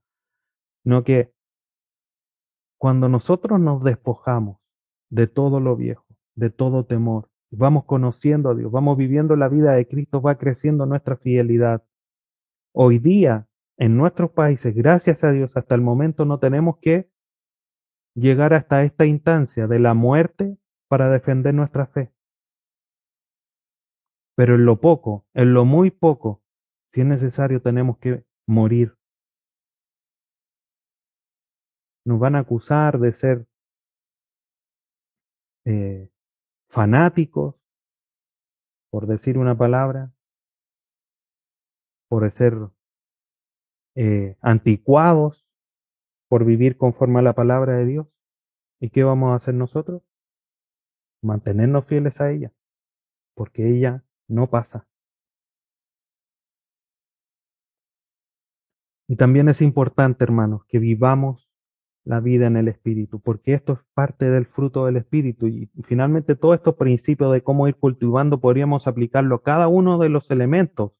no 0.83 1.03
que 1.03 1.33
cuando 2.77 3.09
nosotros 3.09 3.59
nos 3.59 3.83
despojamos 3.83 4.59
de 5.09 5.27
todo 5.27 5.59
lo 5.59 5.75
viejo, 5.75 6.05
de 6.35 6.49
todo 6.49 6.85
temor, 6.85 7.29
vamos 7.51 7.85
conociendo 7.85 8.49
a 8.49 8.55
Dios, 8.55 8.71
vamos 8.71 8.97
viviendo 8.97 9.35
la 9.35 9.47
vida 9.47 9.73
de 9.73 9.87
Cristo, 9.87 10.21
va 10.21 10.37
creciendo 10.37 10.85
nuestra 10.85 11.17
fidelidad. 11.17 11.83
Hoy 12.73 12.99
día, 12.99 13.47
en 13.77 13.97
nuestros 13.97 14.31
países, 14.31 14.75
gracias 14.75 15.23
a 15.23 15.31
Dios, 15.31 15.55
hasta 15.55 15.75
el 15.75 15.81
momento 15.81 16.25
no 16.25 16.39
tenemos 16.39 16.77
que 16.79 17.09
llegar 18.15 18.53
hasta 18.53 18.83
esta 18.83 19.05
instancia 19.05 19.67
de 19.67 19.79
la 19.79 19.93
muerte 19.93 20.57
para 20.87 21.09
defender 21.09 21.53
nuestra 21.53 21.87
fe. 21.87 22.11
Pero 24.35 24.55
en 24.55 24.65
lo 24.65 24.79
poco, 24.79 25.25
en 25.33 25.53
lo 25.53 25.65
muy 25.65 25.91
poco, 25.91 26.43
si 26.91 27.01
es 27.01 27.07
necesario, 27.07 27.61
tenemos 27.61 27.97
que 27.97 28.23
morir. 28.47 28.96
Nos 32.07 32.19
van 32.19 32.37
a 32.37 32.39
acusar 32.39 32.99
de 32.99 33.11
ser 33.11 33.45
eh, 35.65 36.09
fanáticos, 36.69 37.55
por 38.89 39.07
decir 39.07 39.37
una 39.37 39.57
palabra, 39.57 40.13
por 42.07 42.31
ser 42.31 42.53
eh, 43.95 44.37
anticuados, 44.39 45.45
por 46.29 46.45
vivir 46.45 46.77
conforme 46.77 47.19
a 47.19 47.23
la 47.23 47.33
palabra 47.33 47.73
de 47.73 47.85
Dios. 47.85 48.07
¿Y 48.79 48.89
qué 48.89 49.03
vamos 49.03 49.33
a 49.33 49.35
hacer 49.35 49.55
nosotros? 49.55 50.01
Mantenernos 51.21 51.87
fieles 51.87 52.21
a 52.21 52.31
ella, 52.31 52.53
porque 53.35 53.67
ella 53.67 54.05
no 54.29 54.49
pasa. 54.49 54.87
Y 59.09 59.17
también 59.17 59.49
es 59.49 59.61
importante, 59.61 60.23
hermanos, 60.23 60.63
que 60.69 60.79
vivamos 60.79 61.46
la 62.07 62.21
vida 62.21 62.47
en 62.47 62.55
el 62.57 62.69
Espíritu, 62.69 63.19
porque 63.19 63.53
esto 63.53 63.73
es 63.73 63.79
parte 63.93 64.29
del 64.29 64.45
fruto 64.45 64.85
del 64.85 64.97
Espíritu. 64.97 65.47
Y 65.47 65.69
finalmente 65.83 66.35
todos 66.35 66.55
estos 66.55 66.75
principios 66.75 67.33
de 67.33 67.43
cómo 67.43 67.67
ir 67.67 67.75
cultivando 67.75 68.39
podríamos 68.39 68.87
aplicarlo 68.87 69.35
a 69.35 69.43
cada 69.43 69.67
uno 69.67 69.97
de 69.99 70.09
los 70.09 70.29
elementos 70.31 70.93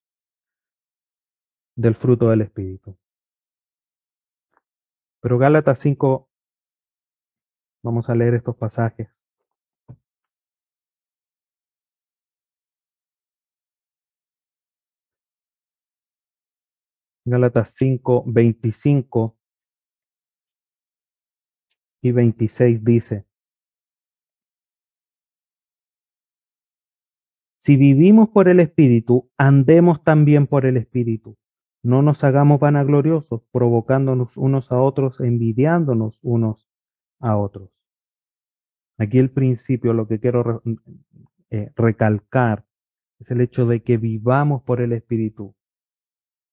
del 1.75 1.95
fruto 1.95 2.29
del 2.29 2.41
Espíritu. 2.41 2.97
Pero 5.21 5.37
Gálatas 5.37 5.79
5, 5.79 6.29
vamos 7.83 8.09
a 8.09 8.15
leer 8.15 8.33
estos 8.35 8.55
pasajes. 8.57 9.07
Gálatas 17.25 17.73
5, 17.75 18.23
25 18.27 19.36
y 22.07 22.11
26 22.11 22.83
dice, 22.83 23.25
Si 27.63 27.75
vivimos 27.75 28.29
por 28.29 28.47
el 28.47 28.61
Espíritu, 28.61 29.29
andemos 29.37 30.01
también 30.03 30.47
por 30.47 30.65
el 30.65 30.77
Espíritu. 30.77 31.37
No 31.83 32.01
nos 32.01 32.23
hagamos 32.23 32.61
vanagloriosos, 32.61 33.41
provocándonos 33.51 34.37
unos 34.37 34.71
a 34.71 34.81
otros, 34.81 35.19
envidiándonos 35.19 36.17
unos 36.21 36.69
a 37.19 37.35
otros. 37.35 37.69
Aquí 38.97 39.19
el 39.19 39.31
principio, 39.31 39.93
lo 39.93 40.07
que 40.07 40.19
quiero 40.19 40.63
eh, 41.49 41.71
recalcar, 41.75 42.65
es 43.19 43.29
el 43.31 43.41
hecho 43.41 43.65
de 43.65 43.83
que 43.83 43.97
vivamos 43.97 44.63
por 44.63 44.79
el 44.79 44.93
Espíritu 44.93 45.57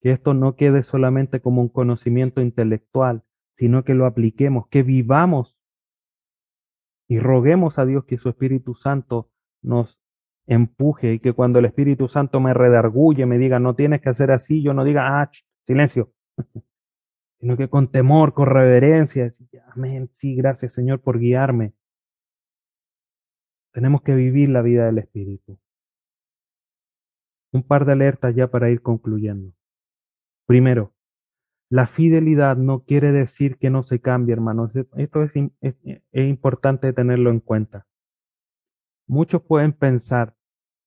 que 0.05 0.11
esto 0.12 0.34
no 0.34 0.55
quede 0.55 0.84
solamente 0.84 1.40
como 1.40 1.62
un 1.62 1.70
conocimiento 1.70 2.42
intelectual, 2.42 3.22
sino 3.57 3.84
que 3.84 3.94
lo 3.94 4.07
apliquemos, 4.07 4.68
que 4.68 4.82
vivamos 4.82 5.57
y 7.09 7.18
roguemos 7.18 7.78
a 7.78 7.86
Dios 7.86 8.05
que 8.05 8.18
su 8.18 8.28
Espíritu 8.28 8.74
Santo 8.74 9.30
nos 9.62 9.98
empuje 10.46 11.14
y 11.14 11.18
que 11.20 11.32
cuando 11.32 11.59
el 11.59 11.64
Espíritu 11.66 12.09
Santo 12.09 12.40
me 12.40 12.55
redarguye, 12.55 13.26
me 13.26 13.38
diga, 13.38 13.59
no 13.59 13.74
tienes 13.74 14.00
que 14.00 14.11
hacer 14.11 14.30
así, 14.30 14.62
yo 14.62 14.74
no 14.74 14.84
diga, 14.84 15.20
ah, 15.20 15.30
silencio, 15.66 16.12
sino 17.40 17.57
que 17.57 17.68
con 17.68 17.90
temor, 17.90 18.34
con 18.34 18.46
reverencia, 18.46 19.30
amén, 19.74 20.11
sí, 20.18 20.34
gracias 20.34 20.72
Señor 20.72 21.00
por 21.00 21.18
guiarme. 21.18 21.74
Tenemos 23.72 24.02
que 24.02 24.14
vivir 24.14 24.50
la 24.50 24.62
vida 24.62 24.86
del 24.86 24.98
Espíritu. 24.98 25.59
Un 27.52 27.62
par 27.64 27.84
de 27.84 27.92
alertas 27.92 28.34
ya 28.34 28.48
para 28.48 28.70
ir 28.70 28.82
concluyendo. 28.82 29.52
Primero, 30.46 30.93
la 31.70 31.86
fidelidad 31.86 32.56
no 32.56 32.80
quiere 32.84 33.12
decir 33.12 33.56
que 33.58 33.70
no 33.70 33.82
se 33.82 34.00
cambie, 34.00 34.32
hermanos. 34.32 34.70
Esto 34.96 35.22
es, 35.22 35.32
importante 36.12 36.92
tenerlo 36.92 37.30
en 37.30 37.40
cuenta. 37.40 37.86
Muchos 39.06 39.42
pueden 39.42 39.72
pensar 39.72 40.34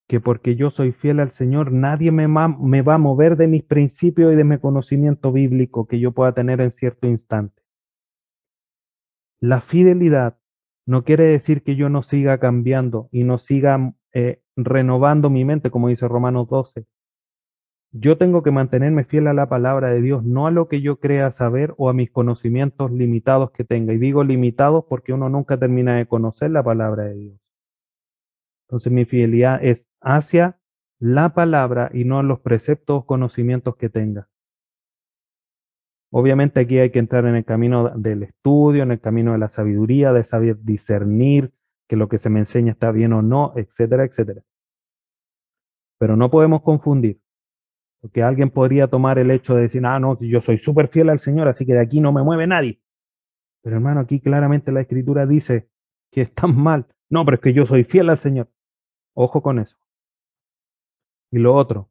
que 0.08 0.20
porque 0.20 0.56
yo 0.56 0.70
soy 0.70 0.94
fiel 0.94 1.20
al 1.20 1.32
Señor, 1.32 1.72
nadie 1.72 2.12
me, 2.12 2.28
me 2.28 2.82
va 2.82 2.96
a 2.96 3.00
mover 3.00 3.36
de 3.36 3.48
mis 3.48 3.64
principios 3.64 4.32
y 4.32 4.38
de 4.38 4.44
mi 4.44 4.58
conocimiento 4.58 5.32
bíblico 5.34 5.88
que 5.88 6.00
yo 6.00 6.14
pueda 6.14 6.32
tener 6.34 6.62
en 6.62 6.72
cierto 6.72 7.08
instante. 7.08 7.62
La 9.42 9.62
fidelidad 9.62 10.38
no 10.86 11.04
quiere 11.04 11.26
decir 11.26 11.64
que 11.64 11.76
yo 11.76 11.90
no 11.90 12.02
siga 12.02 12.40
cambiando 12.40 13.10
y 13.12 13.26
no 13.26 13.38
siga 13.38 13.94
eh, 14.14 14.42
renovando 14.56 15.30
mi 15.30 15.44
mente, 15.44 15.70
como 15.70 15.90
dice 15.90 16.08
Romanos 16.08 16.48
12, 16.48 16.88
yo 17.92 18.18
tengo 18.18 18.44
que 18.44 18.52
mantenerme 18.52 19.06
fiel 19.06 19.28
a 19.28 19.34
la 19.34 19.48
palabra 19.50 19.90
de 19.90 20.02
Dios, 20.02 20.24
no 20.24 20.48
a 20.48 20.52
lo 20.52 20.68
que 20.68 20.82
yo 20.82 21.00
crea 21.00 21.32
saber 21.32 21.74
o 21.78 21.90
a 21.90 21.94
mis 21.94 22.12
conocimientos 22.12 22.92
limitados 22.92 23.52
que 23.52 23.64
tenga. 23.64 23.94
Y 23.94 23.98
digo 23.98 24.24
limitados 24.24 24.86
porque 24.88 25.14
uno 25.14 25.30
nunca 25.30 25.58
termina 25.58 25.98
de 25.98 26.06
conocer 26.06 26.52
la 26.52 26.64
palabra 26.64 27.06
de 27.06 27.16
Dios. 27.16 27.40
Entonces 28.68 28.92
mi 28.92 29.06
fidelidad 29.06 29.64
es 29.64 29.86
hacia 30.02 30.60
la 31.00 31.34
palabra 31.34 31.90
y 31.94 32.04
no 32.04 32.22
los 32.24 32.40
preceptos 32.42 33.00
o 33.00 33.06
conocimientos 33.06 33.78
que 33.78 33.90
tenga. 33.90 34.28
Obviamente 36.12 36.62
aquí 36.62 36.80
hay 36.80 36.90
que 36.90 37.00
entrar 37.00 37.26
en 37.26 37.36
el 37.36 37.46
camino 37.46 37.90
del 37.90 38.24
estudio, 38.24 38.84
en 38.84 38.92
el 38.92 39.00
camino 39.00 39.34
de 39.34 39.38
la 39.38 39.50
sabiduría, 39.50 40.14
de 40.14 40.24
saber 40.24 40.58
discernir 40.62 41.52
que 41.88 41.96
lo 41.96 42.10
que 42.10 42.18
se 42.18 42.30
me 42.30 42.40
enseña 42.40 42.72
está 42.74 42.92
bien 42.92 43.14
o 43.14 43.22
no, 43.22 43.54
etcétera, 43.56 44.04
etcétera. 44.04 44.42
Pero 46.00 46.16
no 46.16 46.30
podemos 46.30 46.62
confundir 46.62 47.20
porque 48.08 48.24
alguien 48.24 48.50
podría 48.50 48.88
tomar 48.88 49.20
el 49.20 49.32
hecho 49.32 49.54
de 49.54 49.64
decir, 49.64 49.86
ah, 49.86 50.00
no, 50.00 50.18
yo 50.22 50.40
soy 50.40 50.58
súper 50.58 50.88
fiel 50.88 51.10
al 51.10 51.20
Señor, 51.20 51.50
así 51.50 51.66
que 51.66 51.74
de 51.74 51.82
aquí 51.82 52.00
no 52.00 52.14
me 52.14 52.24
mueve 52.24 52.48
nadie. 52.48 52.80
Pero 53.62 53.76
hermano, 53.76 54.00
aquí 54.00 54.22
claramente 54.22 54.72
la 54.72 54.80
escritura 54.80 55.26
dice 55.26 55.68
que 56.10 56.22
están 56.22 56.56
mal. 56.64 56.86
No, 57.10 57.26
pero 57.26 57.36
es 57.36 57.42
que 57.42 57.52
yo 57.52 57.66
soy 57.66 57.84
fiel 57.84 58.10
al 58.10 58.18
Señor. 58.18 58.50
Ojo 59.14 59.42
con 59.42 59.60
eso. 59.60 59.76
Y 61.32 61.40
lo 61.40 61.54
otro, 61.54 61.90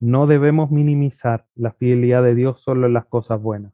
no 0.00 0.26
debemos 0.26 0.72
minimizar 0.72 1.46
la 1.54 1.70
fidelidad 1.70 2.24
de 2.24 2.34
Dios 2.34 2.60
solo 2.60 2.88
en 2.88 2.94
las 2.94 3.06
cosas 3.06 3.40
buenas. 3.40 3.72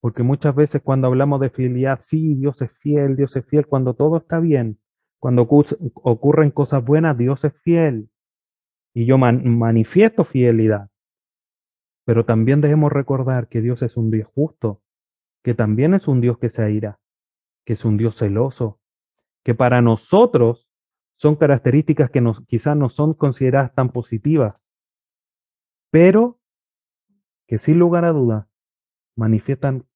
Porque 0.00 0.24
muchas 0.24 0.56
veces 0.56 0.82
cuando 0.82 1.06
hablamos 1.06 1.40
de 1.40 1.50
fidelidad, 1.50 2.00
sí, 2.08 2.34
Dios 2.34 2.60
es 2.62 2.72
fiel, 2.78 3.14
Dios 3.14 3.36
es 3.36 3.46
fiel, 3.46 3.68
cuando 3.68 3.94
todo 3.94 4.16
está 4.16 4.40
bien, 4.40 4.80
cuando 5.20 5.42
ocurren 5.42 6.50
cosas 6.50 6.84
buenas, 6.84 7.16
Dios 7.16 7.44
es 7.44 7.52
fiel 7.62 8.10
y 8.94 9.06
yo 9.06 9.18
manifiesto 9.18 10.24
fidelidad. 10.24 10.90
Pero 12.04 12.24
también 12.24 12.60
debemos 12.60 12.92
recordar 12.92 13.48
que 13.48 13.60
Dios 13.60 13.82
es 13.82 13.96
un 13.96 14.10
Dios 14.10 14.28
justo, 14.34 14.82
que 15.42 15.54
también 15.54 15.94
es 15.94 16.08
un 16.08 16.20
Dios 16.20 16.38
que 16.38 16.50
se 16.50 16.62
aira, 16.62 16.98
que 17.64 17.74
es 17.74 17.84
un 17.84 17.96
Dios 17.96 18.16
celoso, 18.16 18.80
que 19.44 19.54
para 19.54 19.80
nosotros 19.80 20.68
son 21.16 21.36
características 21.36 22.10
que 22.10 22.20
nos, 22.20 22.44
quizás 22.46 22.76
no 22.76 22.88
son 22.88 23.14
consideradas 23.14 23.74
tan 23.74 23.90
positivas, 23.90 24.56
pero 25.90 26.40
que 27.46 27.58
sin 27.58 27.78
lugar 27.78 28.04
a 28.04 28.12
duda 28.12 28.48
manifiestan 29.16 29.86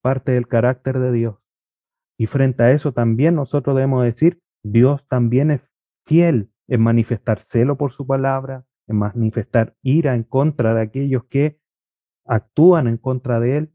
parte 0.00 0.32
del 0.32 0.48
carácter 0.48 0.98
de 0.98 1.12
Dios. 1.12 1.36
Y 2.18 2.26
frente 2.26 2.64
a 2.64 2.70
eso 2.70 2.92
también 2.92 3.34
nosotros 3.34 3.76
debemos 3.76 4.04
decir, 4.04 4.40
Dios 4.62 5.06
también 5.08 5.50
es 5.50 5.60
fiel 6.06 6.51
en 6.68 6.80
manifestar 6.80 7.40
celo 7.40 7.76
por 7.76 7.92
su 7.92 8.06
palabra, 8.06 8.64
en 8.86 8.96
manifestar 8.96 9.74
ira 9.82 10.14
en 10.14 10.22
contra 10.22 10.74
de 10.74 10.82
aquellos 10.82 11.24
que 11.24 11.58
actúan 12.24 12.86
en 12.86 12.98
contra 12.98 13.40
de 13.40 13.58
él. 13.58 13.72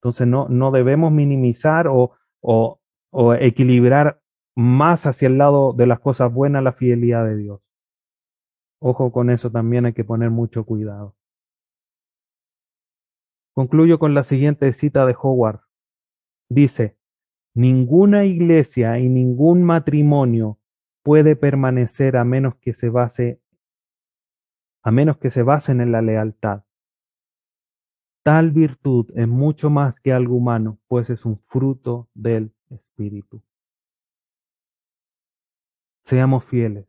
Entonces 0.00 0.26
no, 0.26 0.48
no 0.48 0.70
debemos 0.70 1.12
minimizar 1.12 1.88
o, 1.88 2.12
o, 2.40 2.80
o 3.10 3.34
equilibrar 3.34 4.20
más 4.56 5.06
hacia 5.06 5.28
el 5.28 5.38
lado 5.38 5.72
de 5.72 5.86
las 5.86 6.00
cosas 6.00 6.32
buenas 6.32 6.64
la 6.64 6.72
fidelidad 6.72 7.24
de 7.24 7.36
Dios. 7.36 7.60
Ojo 8.80 9.12
con 9.12 9.30
eso 9.30 9.50
también 9.50 9.86
hay 9.86 9.92
que 9.92 10.04
poner 10.04 10.30
mucho 10.30 10.64
cuidado. 10.64 11.16
Concluyo 13.54 13.98
con 13.98 14.14
la 14.14 14.24
siguiente 14.24 14.72
cita 14.72 15.06
de 15.06 15.16
Howard. 15.20 15.60
Dice, 16.48 16.97
Ninguna 17.58 18.24
iglesia 18.24 19.00
y 19.00 19.08
ningún 19.08 19.64
matrimonio 19.64 20.60
puede 21.02 21.34
permanecer 21.34 22.16
a 22.16 22.22
menos 22.22 22.54
que 22.54 22.72
se 22.72 22.88
base 22.88 23.40
a 24.84 24.92
menos 24.92 25.18
que 25.18 25.32
se 25.32 25.42
basen 25.42 25.80
en 25.80 25.90
la 25.90 26.00
lealtad. 26.00 26.62
Tal 28.22 28.52
virtud 28.52 29.10
es 29.16 29.26
mucho 29.26 29.70
más 29.70 29.98
que 29.98 30.12
algo 30.12 30.36
humano, 30.36 30.78
pues 30.86 31.10
es 31.10 31.24
un 31.24 31.40
fruto 31.48 32.08
del 32.14 32.54
Espíritu. 32.70 33.42
Seamos 36.04 36.44
fieles. 36.44 36.86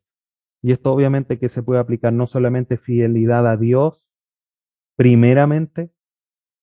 Y 0.61 0.71
esto 0.71 0.93
obviamente 0.93 1.39
que 1.39 1.49
se 1.49 1.63
puede 1.63 1.79
aplicar 1.79 2.13
no 2.13 2.27
solamente 2.27 2.77
fidelidad 2.77 3.47
a 3.47 3.57
Dios, 3.57 4.05
primeramente, 4.95 5.89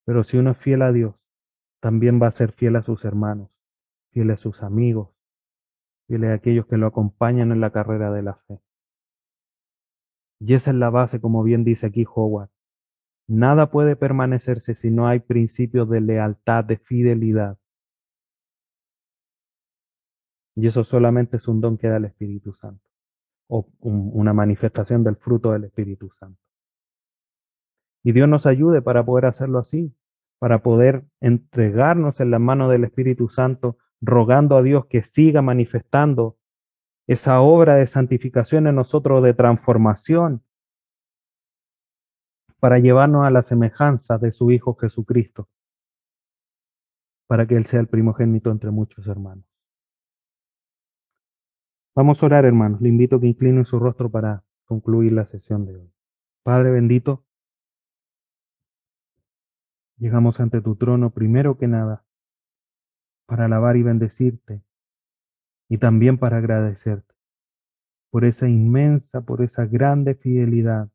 pero 0.04 0.22
si 0.22 0.36
uno 0.36 0.52
es 0.52 0.58
fiel 0.58 0.82
a 0.82 0.92
Dios, 0.92 1.16
también 1.80 2.22
va 2.22 2.28
a 2.28 2.30
ser 2.30 2.52
fiel 2.52 2.76
a 2.76 2.82
sus 2.82 3.04
hermanos 3.04 3.50
fiel 4.16 4.30
a 4.30 4.38
sus 4.38 4.62
amigos, 4.62 5.10
fieles 6.06 6.30
aquellos 6.30 6.66
que 6.66 6.78
lo 6.78 6.86
acompañan 6.86 7.52
en 7.52 7.60
la 7.60 7.70
carrera 7.70 8.10
de 8.10 8.22
la 8.22 8.36
fe. 8.48 8.58
Y 10.40 10.54
esa 10.54 10.70
es 10.70 10.76
la 10.78 10.88
base, 10.88 11.20
como 11.20 11.42
bien 11.42 11.64
dice 11.64 11.88
aquí 11.88 12.06
Howard. 12.14 12.48
Nada 13.28 13.70
puede 13.70 13.94
permanecerse 13.94 14.74
si 14.74 14.90
no 14.90 15.06
hay 15.06 15.20
principios 15.20 15.90
de 15.90 16.00
lealtad, 16.00 16.64
de 16.64 16.78
fidelidad. 16.78 17.58
Y 20.54 20.66
eso 20.66 20.82
solamente 20.82 21.36
es 21.36 21.46
un 21.46 21.60
don 21.60 21.76
que 21.76 21.88
da 21.88 21.98
el 21.98 22.06
Espíritu 22.06 22.54
Santo, 22.54 22.88
o 23.48 23.68
una 23.82 24.32
manifestación 24.32 25.04
del 25.04 25.16
fruto 25.16 25.52
del 25.52 25.64
Espíritu 25.64 26.08
Santo. 26.18 26.40
Y 28.02 28.12
Dios 28.12 28.30
nos 28.30 28.46
ayude 28.46 28.80
para 28.80 29.04
poder 29.04 29.26
hacerlo 29.26 29.58
así, 29.58 29.94
para 30.38 30.62
poder 30.62 31.04
entregarnos 31.20 32.20
en 32.20 32.30
la 32.30 32.38
mano 32.38 32.70
del 32.70 32.84
Espíritu 32.84 33.28
Santo, 33.28 33.76
rogando 34.00 34.56
a 34.56 34.62
Dios 34.62 34.86
que 34.86 35.02
siga 35.02 35.42
manifestando 35.42 36.36
esa 37.06 37.40
obra 37.40 37.76
de 37.76 37.86
santificación 37.86 38.66
en 38.66 38.74
nosotros, 38.74 39.22
de 39.22 39.34
transformación, 39.34 40.42
para 42.58 42.78
llevarnos 42.78 43.24
a 43.24 43.30
la 43.30 43.42
semejanza 43.42 44.18
de 44.18 44.32
su 44.32 44.50
Hijo 44.50 44.74
Jesucristo, 44.74 45.48
para 47.26 47.46
que 47.46 47.56
Él 47.56 47.66
sea 47.66 47.80
el 47.80 47.86
primogénito 47.86 48.50
entre 48.50 48.70
muchos 48.70 49.06
hermanos. 49.06 49.44
Vamos 51.94 52.22
a 52.22 52.26
orar, 52.26 52.44
hermanos. 52.44 52.80
Le 52.80 52.88
invito 52.88 53.16
a 53.16 53.20
que 53.20 53.26
incline 53.26 53.64
su 53.64 53.78
rostro 53.78 54.10
para 54.10 54.44
concluir 54.66 55.12
la 55.12 55.26
sesión 55.26 55.64
de 55.64 55.76
hoy. 55.76 55.92
Padre 56.42 56.70
bendito, 56.70 57.24
llegamos 59.96 60.40
ante 60.40 60.60
tu 60.60 60.76
trono 60.76 61.10
primero 61.10 61.56
que 61.56 61.68
nada 61.68 62.05
para 63.26 63.46
alabar 63.46 63.76
y 63.76 63.82
bendecirte 63.82 64.62
y 65.68 65.78
también 65.78 66.18
para 66.18 66.38
agradecerte 66.38 67.14
por 68.10 68.24
esa 68.24 68.48
inmensa, 68.48 69.20
por 69.20 69.42
esa 69.42 69.66
grande 69.66 70.14
fidelidad. 70.14 70.88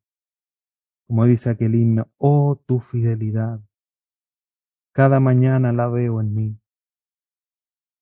Como 1.08 1.26
dice 1.26 1.52
aquel 1.52 1.76
himno, 1.76 2.10
oh 2.18 2.60
tu 2.66 2.80
fidelidad, 2.80 3.60
cada 4.94 5.20
mañana 5.20 5.72
la 5.72 5.88
veo 5.88 6.20
en 6.22 6.34
mí. 6.34 6.58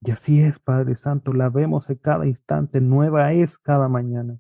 Y 0.02 0.12
así 0.12 0.42
es, 0.42 0.60
Padre 0.60 0.96
Santo, 0.96 1.34
la 1.34 1.50
vemos 1.50 1.90
en 1.90 1.98
cada 1.98 2.26
instante, 2.26 2.80
nueva 2.80 3.34
es 3.34 3.58
cada 3.58 3.90
mañana. 3.90 4.40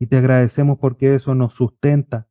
Y 0.00 0.06
te 0.06 0.16
agradecemos 0.16 0.78
porque 0.78 1.14
eso 1.14 1.34
nos 1.34 1.54
sustenta, 1.54 2.26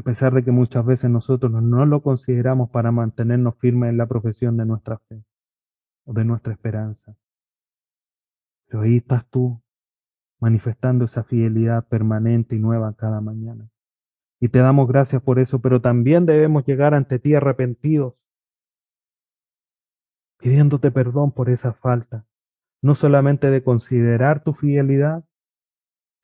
a 0.00 0.02
pesar 0.02 0.32
de 0.32 0.42
que 0.42 0.50
muchas 0.50 0.86
veces 0.86 1.10
nosotros 1.10 1.52
no 1.52 1.84
lo 1.84 2.02
consideramos 2.02 2.70
para 2.70 2.90
mantenernos 2.90 3.54
firmes 3.58 3.90
en 3.90 3.98
la 3.98 4.06
profesión 4.06 4.56
de 4.56 4.64
nuestra 4.64 4.96
fe 4.96 5.22
o 6.06 6.14
de 6.14 6.24
nuestra 6.24 6.54
esperanza. 6.54 7.14
Pero 8.66 8.84
ahí 8.84 8.96
estás 8.96 9.26
tú, 9.28 9.60
manifestando 10.40 11.04
esa 11.04 11.22
fidelidad 11.22 11.86
permanente 11.86 12.56
y 12.56 12.58
nueva 12.58 12.94
cada 12.94 13.20
mañana. 13.20 13.68
Y 14.40 14.48
te 14.48 14.60
damos 14.60 14.88
gracias 14.88 15.22
por 15.22 15.38
eso, 15.38 15.60
pero 15.60 15.82
también 15.82 16.24
debemos 16.24 16.64
llegar 16.64 16.94
ante 16.94 17.18
ti 17.18 17.34
arrepentidos, 17.34 18.14
pidiéndote 20.38 20.90
perdón 20.90 21.30
por 21.30 21.50
esa 21.50 21.74
falta, 21.74 22.24
no 22.80 22.94
solamente 22.94 23.50
de 23.50 23.62
considerar 23.62 24.42
tu 24.42 24.54
fidelidad, 24.54 25.24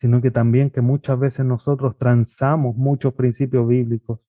sino 0.00 0.20
que 0.20 0.30
también 0.30 0.70
que 0.70 0.80
muchas 0.80 1.18
veces 1.18 1.46
nosotros 1.46 1.96
transamos 1.96 2.76
muchos 2.76 3.14
principios 3.14 3.66
bíblicos 3.66 4.20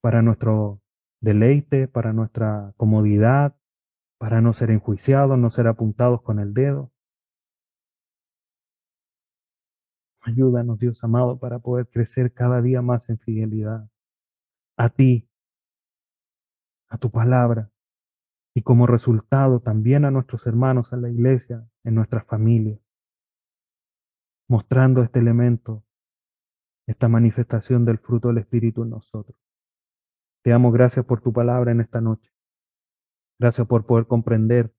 para 0.00 0.22
nuestro 0.22 0.80
deleite, 1.20 1.88
para 1.88 2.12
nuestra 2.12 2.74
comodidad, 2.76 3.56
para 4.18 4.40
no 4.40 4.52
ser 4.52 4.70
enjuiciados, 4.70 5.38
no 5.38 5.50
ser 5.50 5.66
apuntados 5.66 6.22
con 6.22 6.38
el 6.38 6.54
dedo. 6.54 6.92
Ayúdanos, 10.20 10.78
Dios 10.78 11.02
amado, 11.02 11.38
para 11.38 11.58
poder 11.58 11.88
crecer 11.88 12.32
cada 12.32 12.62
día 12.62 12.82
más 12.82 13.08
en 13.08 13.18
fidelidad 13.18 13.88
a 14.76 14.88
ti, 14.88 15.28
a 16.88 16.98
tu 16.98 17.10
palabra, 17.10 17.70
y 18.54 18.62
como 18.62 18.86
resultado 18.86 19.60
también 19.60 20.04
a 20.04 20.10
nuestros 20.10 20.46
hermanos, 20.46 20.92
a 20.92 20.96
la 20.96 21.10
iglesia, 21.10 21.66
en 21.84 21.94
nuestras 21.94 22.24
familias, 22.26 22.78
mostrando 24.52 25.02
este 25.02 25.18
elemento, 25.18 25.82
esta 26.86 27.08
manifestación 27.08 27.86
del 27.86 27.96
fruto 27.96 28.28
del 28.28 28.36
Espíritu 28.36 28.82
en 28.82 28.90
nosotros. 28.90 29.34
Te 30.44 30.50
damos 30.50 30.74
gracias 30.74 31.06
por 31.06 31.22
tu 31.22 31.32
palabra 31.32 31.72
en 31.72 31.80
esta 31.80 32.02
noche. 32.02 32.30
Gracias 33.40 33.66
por 33.66 33.86
poder 33.86 34.06
comprender 34.06 34.70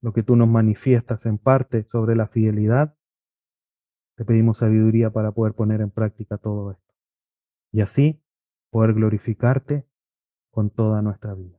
lo 0.00 0.12
que 0.12 0.22
tú 0.22 0.36
nos 0.36 0.46
manifiestas 0.46 1.26
en 1.26 1.38
parte 1.38 1.82
sobre 1.90 2.14
la 2.14 2.28
fidelidad. 2.28 2.96
Te 4.16 4.24
pedimos 4.24 4.58
sabiduría 4.58 5.10
para 5.10 5.32
poder 5.32 5.54
poner 5.54 5.80
en 5.80 5.90
práctica 5.90 6.38
todo 6.38 6.70
esto. 6.70 6.94
Y 7.72 7.80
así 7.80 8.22
poder 8.70 8.94
glorificarte 8.94 9.88
con 10.52 10.70
toda 10.70 11.02
nuestra 11.02 11.34
vida. 11.34 11.58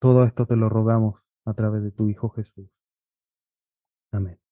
Todo 0.00 0.24
esto 0.24 0.44
te 0.44 0.56
lo 0.56 0.68
rogamos 0.68 1.18
a 1.46 1.54
través 1.54 1.82
de 1.82 1.92
tu 1.92 2.10
Hijo 2.10 2.28
Jesús. 2.28 2.68
Amén. 4.12 4.45